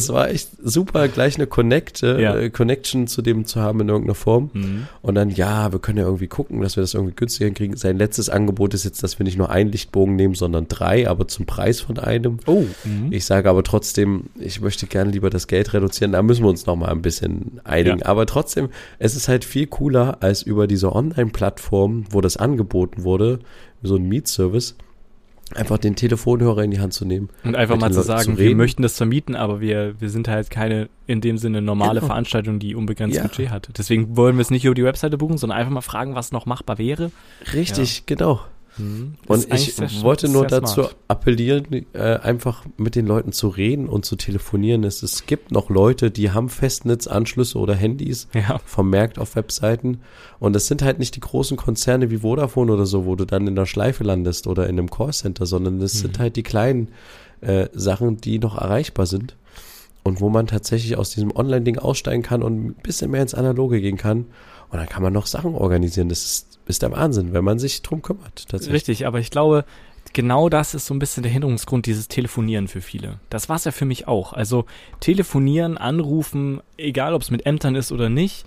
[0.08, 2.48] war echt super, gleich eine Connect, äh, ja.
[2.48, 4.50] Connection zu dem zu haben in irgendeiner Form.
[4.52, 4.88] Mhm.
[5.02, 7.76] Und dann, ja, wir können ja irgendwie gucken, dass wir das irgendwie günstiger kriegen.
[7.76, 11.28] Sein letztes Angebot ist jetzt, dass wir nicht nur einen Lichtbogen nehmen, sondern drei, aber
[11.28, 12.38] zum Preis von einem.
[12.46, 12.64] Oh.
[12.84, 13.12] Mhm.
[13.12, 16.12] Ich sage aber trotzdem, ich möchte gerne lieber das Geld reduzieren.
[16.12, 18.00] Da müssen wir uns noch mal ein bisschen einigen.
[18.00, 18.06] Ja.
[18.06, 18.68] Aber trotzdem,
[18.98, 23.40] es ist halt viel cooler als über diese Online-Plattform, wo das angeboten wurde,
[23.82, 24.74] so ein Mietservice
[25.54, 27.28] einfach den Telefonhörer in die Hand zu nehmen.
[27.44, 30.50] Und einfach mal zu sagen, zu wir möchten das vermieten, aber wir, wir sind halt
[30.50, 32.08] keine, in dem Sinne, normale genau.
[32.08, 33.22] Veranstaltung, die unbegrenzt ja.
[33.22, 33.68] Budget hat.
[33.78, 36.46] Deswegen wollen wir es nicht über die Webseite buchen, sondern einfach mal fragen, was noch
[36.46, 37.12] machbar wäre.
[37.52, 38.02] Richtig, ja.
[38.06, 38.40] genau.
[38.78, 39.14] Mhm.
[39.26, 40.96] Und ich wollte nur dazu smart.
[41.08, 44.84] appellieren, äh, einfach mit den Leuten zu reden und zu telefonieren.
[44.84, 48.60] Es, es gibt noch Leute, die haben Festnetzanschlüsse oder Handys ja.
[48.64, 50.00] vermerkt auf Webseiten.
[50.38, 53.46] Und es sind halt nicht die großen Konzerne wie Vodafone oder so, wo du dann
[53.46, 55.98] in der Schleife landest oder in einem Callcenter, sondern es mhm.
[55.98, 56.88] sind halt die kleinen
[57.40, 59.36] äh, Sachen, die noch erreichbar sind.
[60.02, 63.80] Und wo man tatsächlich aus diesem Online-Ding aussteigen kann und ein bisschen mehr ins Analoge
[63.80, 64.26] gehen kann.
[64.70, 66.08] Und dann kann man noch Sachen organisieren.
[66.08, 68.48] Das ist ist der Wahnsinn, wenn man sich drum kümmert.
[68.48, 68.74] Tatsächlich.
[68.74, 69.64] Richtig, aber ich glaube,
[70.12, 73.20] genau das ist so ein bisschen der Hinderungsgrund, dieses Telefonieren für viele.
[73.30, 74.32] Das war es ja für mich auch.
[74.32, 74.66] Also
[75.00, 78.46] telefonieren, anrufen, egal ob es mit Ämtern ist oder nicht,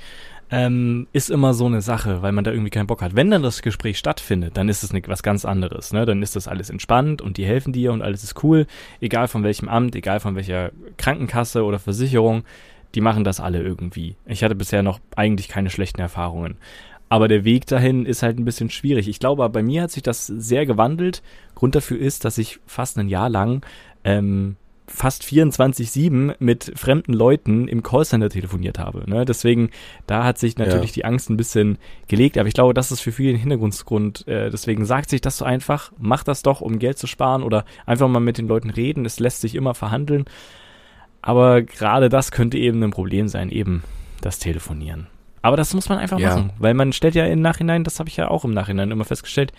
[0.52, 3.16] ähm, ist immer so eine Sache, weil man da irgendwie keinen Bock hat.
[3.16, 5.94] Wenn dann das Gespräch stattfindet, dann ist es was ganz anderes.
[5.94, 6.06] Ne?
[6.06, 8.66] Dann ist das alles entspannt und die helfen dir und alles ist cool.
[9.00, 12.44] Egal von welchem Amt, egal von welcher Krankenkasse oder Versicherung,
[12.96, 14.16] die machen das alle irgendwie.
[14.26, 16.58] Ich hatte bisher noch eigentlich keine schlechten Erfahrungen.
[17.10, 19.08] Aber der Weg dahin ist halt ein bisschen schwierig.
[19.08, 21.24] Ich glaube, bei mir hat sich das sehr gewandelt.
[21.56, 23.66] Grund dafür ist, dass ich fast ein Jahr lang
[24.04, 24.56] ähm,
[24.90, 29.10] fast 24-7 mit fremden Leuten im Callcenter telefoniert habe.
[29.10, 29.26] Ne?
[29.26, 29.70] Deswegen,
[30.08, 30.96] da hat sich natürlich ja.
[30.96, 32.38] die Angst ein bisschen gelegt.
[32.38, 34.28] Aber ich glaube, das ist für viele ein Hintergrundgrund.
[34.28, 37.66] Äh, deswegen sagt sich das so einfach, mach das doch, um Geld zu sparen oder
[37.86, 39.06] einfach mal mit den Leuten reden.
[39.06, 40.26] Es lässt sich immer verhandeln.
[41.22, 43.84] Aber gerade das könnte eben ein Problem sein, eben
[44.22, 45.08] das Telefonieren.
[45.42, 46.30] Aber das muss man einfach ja.
[46.30, 49.06] machen, weil man stellt ja im Nachhinein, das habe ich ja auch im Nachhinein immer
[49.06, 49.54] festgestellt,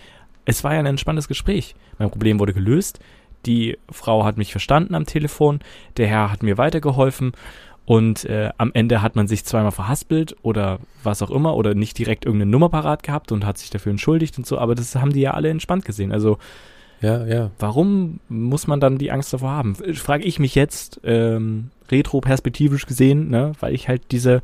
[0.44, 1.74] es war ja ein entspanntes Gespräch.
[1.98, 2.98] Mein Problem wurde gelöst.
[3.46, 5.60] Die Frau hat mich verstanden am Telefon,
[5.96, 7.32] der Herr hat mir weitergeholfen
[7.86, 11.98] und äh, am Ende hat man sich zweimal verhaspelt oder was auch immer oder nicht
[11.98, 15.12] direkt irgendeine Nummer parat gehabt und hat sich dafür entschuldigt und so, aber das haben
[15.12, 16.12] die ja alle entspannt gesehen.
[16.12, 16.38] Also
[17.00, 17.50] ja, ja.
[17.58, 19.74] Warum muss man dann die Angst davor haben?
[19.74, 24.42] Frage ich mich jetzt, ähm, retro-perspektivisch gesehen, ne, weil ich halt diese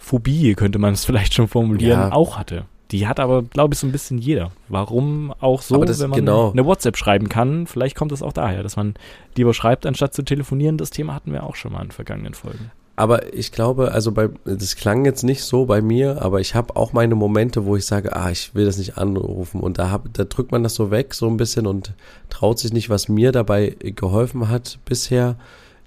[0.00, 2.12] Phobie, könnte man es vielleicht schon formulieren, ja.
[2.12, 2.64] auch hatte.
[2.90, 4.50] Die hat aber, glaube ich, so ein bisschen jeder.
[4.68, 6.50] Warum auch so, das, wenn man genau.
[6.50, 7.68] eine WhatsApp schreiben kann?
[7.68, 8.94] Vielleicht kommt das auch daher, dass man
[9.36, 10.76] lieber schreibt, anstatt zu telefonieren.
[10.76, 12.72] Das Thema hatten wir auch schon mal in vergangenen Folgen.
[12.96, 16.74] Aber ich glaube, also bei, das klang jetzt nicht so bei mir, aber ich habe
[16.76, 19.60] auch meine Momente, wo ich sage, ah, ich will das nicht anrufen.
[19.60, 21.94] Und da, hab, da drückt man das so weg, so ein bisschen und
[22.28, 25.36] traut sich nicht, was mir dabei geholfen hat bisher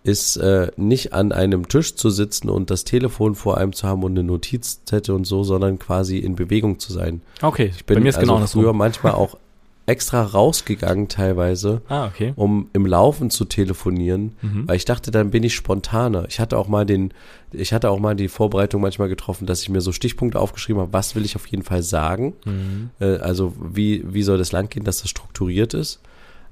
[0.04, 4.04] ist äh, nicht an einem Tisch zu sitzen und das Telefon vor einem zu haben
[4.04, 7.22] und eine Notizzettel und so, sondern quasi in Bewegung zu sein.
[7.42, 8.74] Okay, ich bin bei mir ist also genau früher so.
[8.74, 9.38] manchmal auch
[9.86, 12.34] extra rausgegangen teilweise, ah, okay.
[12.36, 14.68] um im Laufen zu telefonieren, mhm.
[14.68, 16.26] weil ich dachte, dann bin ich spontaner.
[16.30, 17.14] Ich hatte auch mal den,
[17.52, 20.94] ich hatte auch mal die Vorbereitung manchmal getroffen, dass ich mir so Stichpunkte aufgeschrieben habe,
[20.94, 22.34] was will ich auf jeden Fall sagen.
[22.46, 22.90] Mhm.
[23.00, 26.00] Äh, also wie, wie soll das lang gehen, dass das strukturiert ist.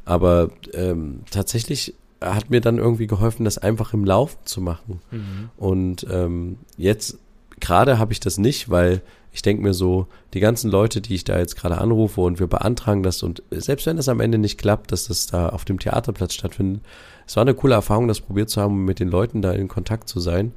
[0.03, 5.01] Aber ähm, tatsächlich hat mir dann irgendwie geholfen, das einfach im Laufen zu machen.
[5.11, 5.49] Mhm.
[5.57, 7.17] Und ähm, jetzt
[7.59, 9.01] gerade habe ich das nicht, weil
[9.33, 12.47] ich denke mir so, die ganzen Leute, die ich da jetzt gerade anrufe und wir
[12.47, 15.79] beantragen das und selbst wenn es am Ende nicht klappt, dass das da auf dem
[15.79, 16.81] Theaterplatz stattfindet,
[17.25, 20.09] es war eine coole Erfahrung, das probiert zu haben, mit den Leuten da in Kontakt
[20.09, 20.51] zu sein.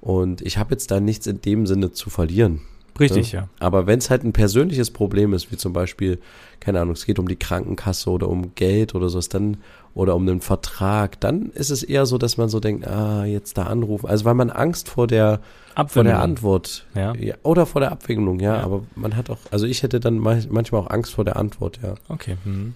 [0.00, 2.62] Und ich habe jetzt da nichts in dem Sinne zu verlieren.
[2.98, 3.42] Richtig, ja.
[3.42, 3.48] ja.
[3.60, 6.18] Aber wenn es halt ein persönliches Problem ist, wie zum Beispiel,
[6.58, 9.58] keine Ahnung, es geht um die Krankenkasse oder um Geld oder sowas, dann
[9.96, 13.56] oder um einen Vertrag, dann ist es eher so, dass man so denkt, ah, jetzt
[13.56, 14.06] da anrufen.
[14.06, 15.40] Also weil man Angst vor der
[15.88, 17.14] vor der Antwort ja.
[17.14, 17.34] ja.
[17.42, 20.80] oder vor der Abwicklung, ja, ja, aber man hat auch, also ich hätte dann manchmal
[20.80, 21.96] auch Angst vor der Antwort, ja.
[22.08, 22.36] Okay.
[22.44, 22.74] Hm.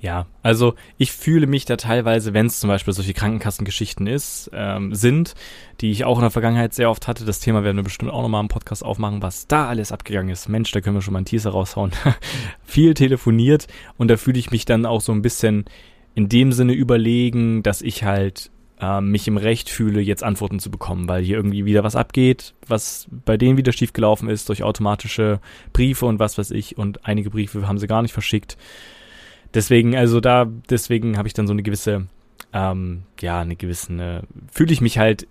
[0.00, 4.94] Ja, also ich fühle mich da teilweise, wenn es zum Beispiel solche Krankenkassengeschichten ist, ähm,
[4.94, 5.34] sind,
[5.82, 8.22] die ich auch in der Vergangenheit sehr oft hatte, das Thema werden wir bestimmt auch
[8.22, 10.48] nochmal im Podcast aufmachen, was da alles abgegangen ist.
[10.48, 11.92] Mensch, da können wir schon mal einen Teaser raushauen.
[12.64, 13.66] Viel telefoniert
[13.98, 15.66] und da fühle ich mich dann auch so ein bisschen
[16.18, 18.50] in dem Sinne überlegen, dass ich halt
[18.80, 22.54] äh, mich im Recht fühle, jetzt Antworten zu bekommen, weil hier irgendwie wieder was abgeht,
[22.66, 25.38] was bei denen wieder schiefgelaufen ist durch automatische
[25.72, 28.58] Briefe und was weiß ich und einige Briefe haben sie gar nicht verschickt.
[29.54, 32.08] Deswegen, also da, deswegen habe ich dann so eine gewisse,
[32.52, 35.28] ähm, ja, eine gewisse, fühle ich mich halt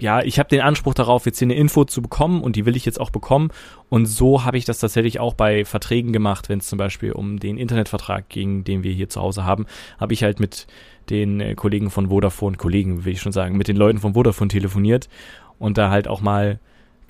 [0.00, 2.76] ja, ich habe den Anspruch darauf, jetzt hier eine Info zu bekommen und die will
[2.76, 3.50] ich jetzt auch bekommen.
[3.88, 7.38] Und so habe ich das tatsächlich auch bei Verträgen gemacht, wenn es zum Beispiel um
[7.38, 9.66] den Internetvertrag ging, den wir hier zu Hause haben,
[9.98, 10.66] habe ich halt mit
[11.10, 14.48] den äh, Kollegen von Vodafone, Kollegen will ich schon sagen, mit den Leuten von Vodafone
[14.48, 15.08] telefoniert
[15.58, 16.60] und da halt auch mal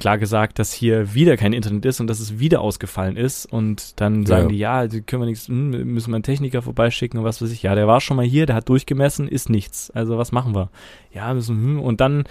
[0.00, 3.46] klar gesagt, dass hier wieder kein Internet ist und dass es wieder ausgefallen ist.
[3.46, 4.48] Und dann sagen ja.
[4.48, 7.52] die, ja, die können wir nichts, hm, müssen wir einen Techniker vorbeischicken und was weiß
[7.52, 7.62] ich.
[7.62, 9.90] Ja, der war schon mal hier, der hat durchgemessen, ist nichts.
[9.90, 10.70] Also was machen wir?
[11.12, 12.24] Ja, müssen, hm, und dann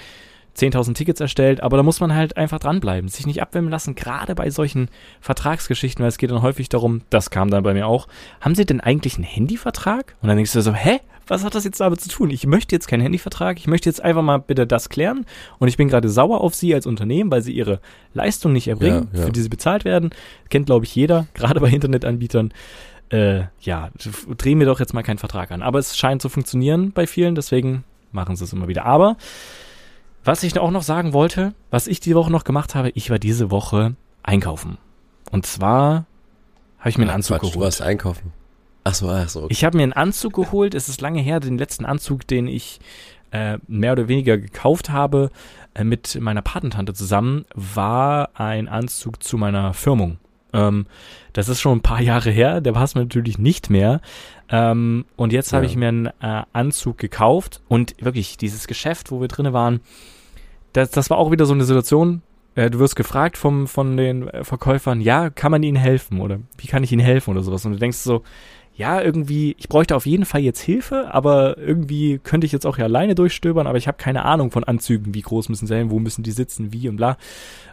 [0.58, 4.36] 10.000 Tickets erstellt, aber da muss man halt einfach dranbleiben, sich nicht abwimmeln lassen, gerade
[4.36, 4.89] bei solchen
[5.22, 8.08] Vertragsgeschichten, weil es geht dann häufig darum, das kam dann bei mir auch,
[8.41, 10.16] haben Sie denn eigentlich einen Handyvertrag?
[10.22, 11.00] Und dann denkst du so, hä?
[11.28, 12.32] Was hat das jetzt damit zu tun?
[12.32, 15.28] Ich möchte jetzt keinen Handyvertrag, ich möchte jetzt einfach mal bitte das klären
[15.60, 17.82] und ich bin gerade sauer auf Sie als Unternehmen, weil Sie Ihre
[18.16, 19.26] Leistung nicht erbringen, ja, ja.
[19.28, 20.10] für die Sie bezahlt werden.
[20.50, 22.52] Kennt, glaube ich, jeder, gerade bei Internetanbietern.
[23.10, 23.89] Äh, ja,
[24.38, 25.62] drehen wir doch jetzt mal keinen Vertrag an.
[25.62, 28.86] Aber es scheint zu funktionieren bei vielen, deswegen machen sie es immer wieder.
[28.86, 29.18] Aber
[30.24, 33.20] was ich auch noch sagen wollte, was ich die Woche noch gemacht habe, ich war
[33.20, 34.78] diese Woche einkaufen.
[35.32, 36.06] Und zwar
[36.80, 37.56] habe ich mir einen Anzug Quatsch, geholt.
[37.56, 38.34] Du warst einkaufen.
[38.84, 39.44] Ach so, ach so.
[39.44, 39.54] Okay.
[39.54, 40.74] Ich habe mir einen Anzug geholt.
[40.74, 42.80] Es ist lange her, den letzten Anzug, den ich
[43.32, 45.30] äh, mehr oder weniger gekauft habe
[45.74, 50.18] äh, mit meiner Patentante zusammen, war ein Anzug zu meiner Firmung.
[50.54, 50.88] Ähm,
[51.34, 54.02] das ist schon ein paar Jahre her, der es mir natürlich nicht mehr.
[54.52, 55.58] Ähm, und jetzt ja.
[55.58, 59.82] habe ich mir einen äh, Anzug gekauft und wirklich dieses Geschäft, wo wir drinnen waren,
[60.74, 62.22] das, das war auch wieder so eine Situation.
[62.56, 66.68] Äh, du wirst gefragt vom, von den Verkäufern, ja, kann man ihnen helfen oder wie
[66.68, 67.66] kann ich ihnen helfen oder sowas.
[67.66, 68.24] Und du denkst so,
[68.80, 72.78] ja, irgendwie, ich bräuchte auf jeden Fall jetzt Hilfe, aber irgendwie könnte ich jetzt auch
[72.78, 75.92] hier alleine durchstöbern, aber ich habe keine Ahnung von Anzügen, wie groß müssen sie sein,
[75.92, 77.18] wo müssen die sitzen, wie und bla.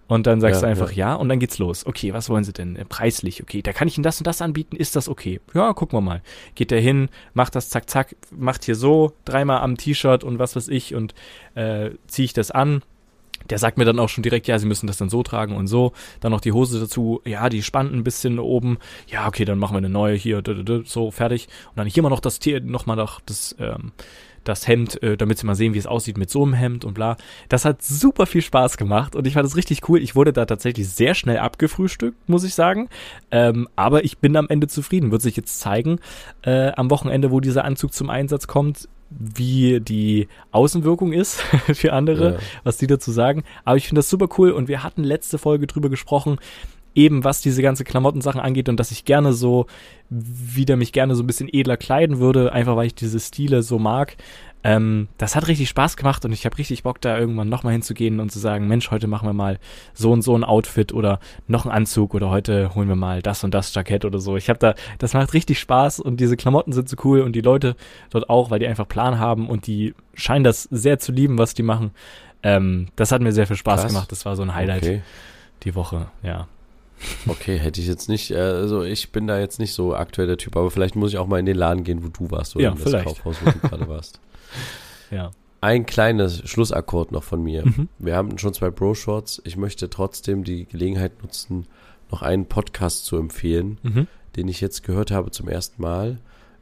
[0.09, 1.11] Und dann sagst ja, du einfach ja.
[1.11, 1.15] ja.
[1.15, 1.87] und dann geht's los.
[1.87, 2.75] Okay, was wollen sie denn?
[2.75, 5.41] Äh, preislich, okay, da kann ich ihnen das und das anbieten, ist das okay?
[5.55, 6.23] Ja, gucken wir mal.
[6.57, 10.57] Geht der hin, macht das zack, zack, macht hier so, dreimal am T-Shirt und was
[10.57, 11.15] weiß ich und
[11.55, 12.83] äh, ziehe ich das an.
[13.51, 15.67] Der sagt mir dann auch schon direkt, ja, sie müssen das dann so tragen und
[15.67, 15.93] so.
[16.21, 18.79] Dann noch die Hose dazu, ja, die spannt ein bisschen oben.
[19.09, 20.43] Ja, okay, dann machen wir eine neue hier,
[20.85, 21.49] so, fertig.
[21.71, 23.93] Und dann hier mal noch das Tier, nochmal noch das, ähm,
[24.47, 26.95] das Hemd, äh, damit sie mal sehen, wie es aussieht mit so einem Hemd und
[26.95, 27.17] bla.
[27.49, 30.01] Das hat super viel Spaß gemacht und ich fand das richtig cool.
[30.01, 32.89] Ich wurde da tatsächlich sehr schnell abgefrühstückt, muss ich sagen.
[33.31, 35.11] Ähm, aber ich bin am Ende zufrieden.
[35.11, 35.99] Wird sich jetzt zeigen,
[36.43, 41.41] äh, am Wochenende, wo dieser Anzug zum Einsatz kommt, wie die Außenwirkung ist
[41.75, 42.39] für andere, ja.
[42.65, 43.45] was die dazu sagen.
[43.65, 46.39] Aber ich finde das super cool und wir hatten letzte Folge drüber gesprochen,
[46.95, 49.67] eben was diese ganze Klamottensachen angeht und dass ich gerne so
[50.09, 53.79] wieder mich gerne so ein bisschen edler kleiden würde, einfach weil ich diese Stile so
[53.79, 54.17] mag.
[54.67, 58.19] Ähm, das hat richtig Spaß gemacht und ich habe richtig Bock, da irgendwann nochmal hinzugehen
[58.19, 59.61] und zu sagen, Mensch, heute machen wir mal
[59.95, 63.45] so und so ein Outfit oder noch einen Anzug oder heute holen wir mal das
[63.45, 64.37] und das Jackett oder so.
[64.37, 67.43] Ich habe da, das macht richtig Spaß und diese Klamotten sind so cool und die
[67.43, 67.77] Leute
[68.11, 71.55] dort auch, weil die einfach Plan haben und die scheinen das sehr zu lieben, was
[71.55, 71.93] die machen.
[72.43, 73.93] Ähm, das hat mir sehr viel Spaß Krass.
[73.93, 74.11] gemacht.
[74.11, 75.03] Das war so ein Highlight okay.
[75.63, 76.49] die Woche, ja.
[77.29, 80.57] Okay, hätte ich jetzt nicht, also ich bin da jetzt nicht so aktuell der Typ,
[80.57, 82.71] aber vielleicht muss ich auch mal in den Laden gehen, wo du warst, oder ja,
[82.71, 83.07] in das vielleicht.
[83.07, 84.21] Kaufhaus, wo du gerade warst.
[85.11, 85.31] ja.
[85.63, 87.67] Ein kleines Schlussakkord noch von mir.
[87.67, 87.89] Mhm.
[87.99, 89.41] Wir haben schon zwei Bro-Shorts.
[89.45, 91.67] Ich möchte trotzdem die Gelegenheit nutzen,
[92.11, 94.07] noch einen Podcast zu empfehlen, mhm.
[94.37, 96.19] den ich jetzt gehört habe zum ersten Mal.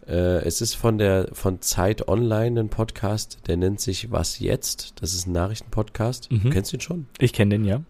[0.06, 4.94] Äh, es ist von der von Zeit Online ein Podcast, der nennt sich Was jetzt?
[5.00, 6.30] Das ist ein Nachrichtenpodcast.
[6.30, 6.42] Mhm.
[6.42, 7.06] Du kennst ihn schon?
[7.18, 7.82] Ich kenne den, ja.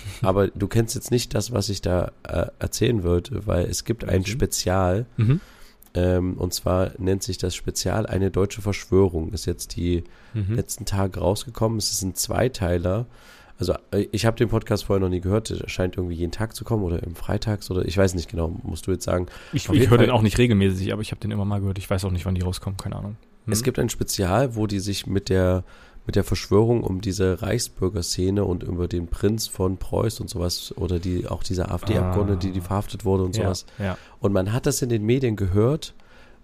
[0.22, 4.04] Aber du kennst jetzt nicht das, was ich da äh, erzählen würde, weil es gibt
[4.04, 5.06] ein Spezial.
[5.16, 5.40] Mhm.
[5.94, 9.32] Ähm, und zwar nennt sich das Spezial eine deutsche Verschwörung.
[9.32, 10.54] Ist jetzt die mhm.
[10.54, 11.78] letzten Tage rausgekommen.
[11.78, 13.06] Es ist ein Zweiteiler.
[13.58, 15.50] Also äh, ich habe den Podcast vorher noch nie gehört.
[15.50, 18.48] Der scheint irgendwie jeden Tag zu kommen oder im Freitags oder ich weiß nicht genau,
[18.62, 19.26] musst du jetzt sagen.
[19.52, 21.78] Ich, ich höre den auch nicht regelmäßig, aber ich habe den immer mal gehört.
[21.78, 23.16] Ich weiß auch nicht, wann die rauskommen, keine Ahnung.
[23.46, 23.52] Mhm.
[23.52, 25.64] Es gibt ein Spezial, wo die sich mit der
[26.06, 30.98] mit der Verschwörung um diese Reichsbürgerszene und über den Prinz von Preuß und sowas oder
[30.98, 33.66] die auch diese AfD-Abgeordnete, die, die verhaftet wurde und sowas.
[33.78, 33.98] Ja, ja.
[34.20, 35.94] Und man hat das in den Medien gehört,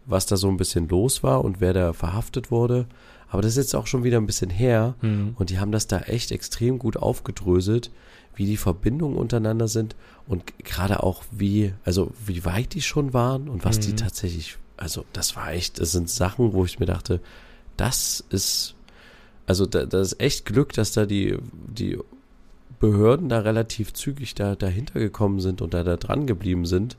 [0.07, 2.87] was da so ein bisschen los war und wer da verhaftet wurde.
[3.31, 5.35] Aber das ist jetzt auch schon wieder ein bisschen her Mhm.
[5.39, 7.91] und die haben das da echt extrem gut aufgedröselt,
[8.37, 9.97] wie die Verbindungen untereinander sind
[10.29, 13.97] und gerade auch wie, also wie weit die schon waren und was die Mhm.
[13.97, 17.21] tatsächlich, also das war echt, das sind Sachen, wo ich mir dachte,
[17.77, 18.75] das ist,
[19.49, 21.99] also da, das ist echt Glück, dass da die, die
[22.81, 26.97] Behörden da relativ zügig da dahinter gekommen sind und da, da dran geblieben sind.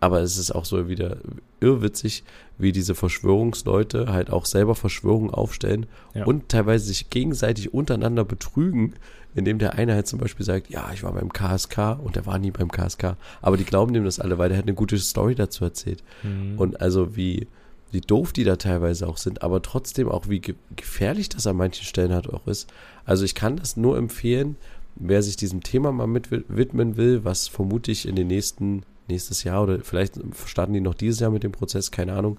[0.00, 1.16] Aber es ist auch so wieder
[1.60, 2.24] irrwitzig,
[2.58, 6.24] wie diese Verschwörungsleute halt auch selber Verschwörungen aufstellen Ja.
[6.26, 8.94] und teilweise sich gegenseitig untereinander betrügen,
[9.34, 12.38] indem der eine halt zum Beispiel sagt, ja, ich war beim KSK und der war
[12.38, 13.16] nie beim KSK.
[13.42, 16.04] Aber die glauben dem das alle, weil der hat eine gute Story dazu erzählt.
[16.22, 16.58] Mhm.
[16.58, 17.48] Und also wie,
[17.94, 21.56] wie doof die da teilweise auch sind, aber trotzdem auch wie ge gefährlich das an
[21.56, 22.68] manchen Stellen halt auch ist.
[23.06, 24.56] Also ich kann das nur empfehlen,
[24.96, 29.62] wer sich diesem Thema mal mit widmen will, was vermutlich in den nächsten, nächstes Jahr
[29.62, 32.38] oder vielleicht starten die noch dieses Jahr mit dem Prozess, keine Ahnung.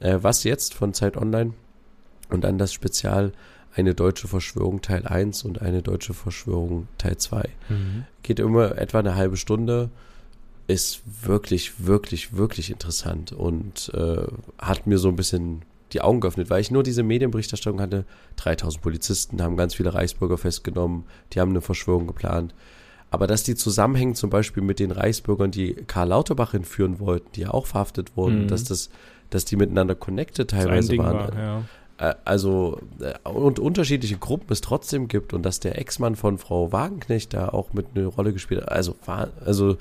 [0.00, 1.54] Äh, was jetzt von Zeit Online
[2.28, 3.32] und dann das Spezial
[3.74, 8.04] eine deutsche Verschwörung Teil 1 und eine deutsche Verschwörung Teil 2 Mhm.
[8.22, 9.90] geht immer etwa eine halbe Stunde,
[10.66, 14.26] ist wirklich, wirklich, wirklich interessant und äh,
[14.58, 18.04] hat mir so ein bisschen die Augen geöffnet, weil ich nur diese Medienberichterstattung hatte.
[18.36, 22.54] 3000 Polizisten haben ganz viele Reichsbürger festgenommen, die haben eine Verschwörung geplant.
[23.10, 27.42] Aber dass die zusammenhängen zum Beispiel mit den Reichsbürgern, die Karl Lauterbach entführen wollten, die
[27.42, 28.48] ja auch verhaftet wurden, Mhm.
[28.48, 28.88] dass das,
[29.28, 31.14] dass die miteinander connected teilweise waren.
[31.14, 31.62] war, ja.
[31.98, 36.72] Äh, also äh, und unterschiedliche Gruppen es trotzdem gibt und dass der Ex-Mann von Frau
[36.72, 38.72] Wagenknecht da auch mit eine Rolle gespielt hat.
[38.72, 39.76] Also war also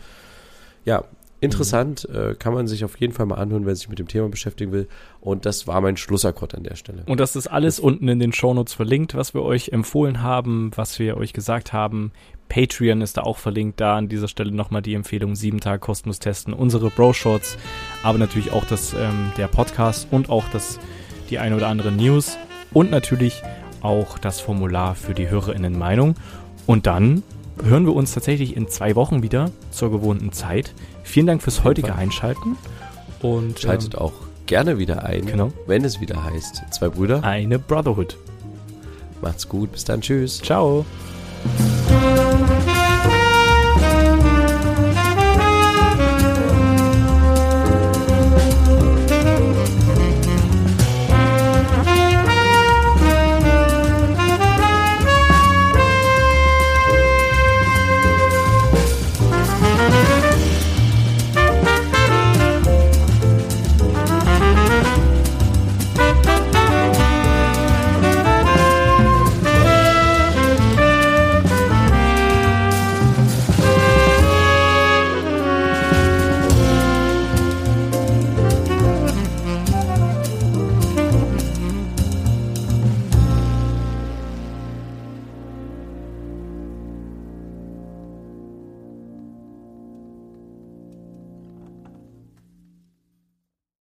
[0.85, 1.03] ja
[1.41, 4.29] interessant, äh, kann man sich auf jeden Fall mal anhören, wer sich mit dem Thema
[4.29, 4.87] beschäftigen will.
[5.19, 7.03] Und das war mein Schlussakkord an der Stelle.
[7.07, 10.99] Und das ist alles unten in den Shownotes verlinkt, was wir euch empfohlen haben, was
[10.99, 12.11] wir euch gesagt haben.
[12.47, 13.81] Patreon ist da auch verlinkt.
[13.81, 16.53] Da an dieser Stelle nochmal die Empfehlung, sieben Tage kostenlos testen.
[16.53, 17.57] Unsere Bro-Shorts,
[18.03, 20.79] aber natürlich auch das, ähm, der Podcast und auch das,
[21.31, 22.37] die eine oder andere News
[22.71, 23.41] und natürlich
[23.81, 26.15] auch das Formular für die HörerInnen-Meinung.
[26.67, 27.23] Und dann
[27.63, 30.73] hören wir uns tatsächlich in zwei Wochen wieder zur gewohnten Zeit.
[31.03, 31.95] Vielen Dank fürs heutige.
[31.95, 32.57] Einschalten.
[33.21, 34.13] Und Schaltet auch
[34.47, 35.51] gerne wieder ein, Genau.
[35.67, 36.63] wenn es wieder heißt.
[36.71, 38.17] Zwei Brüder, ähm, eine Brotherhood.
[39.21, 40.39] macht's gut, bis dann, tschüss.
[40.39, 40.85] Ciao.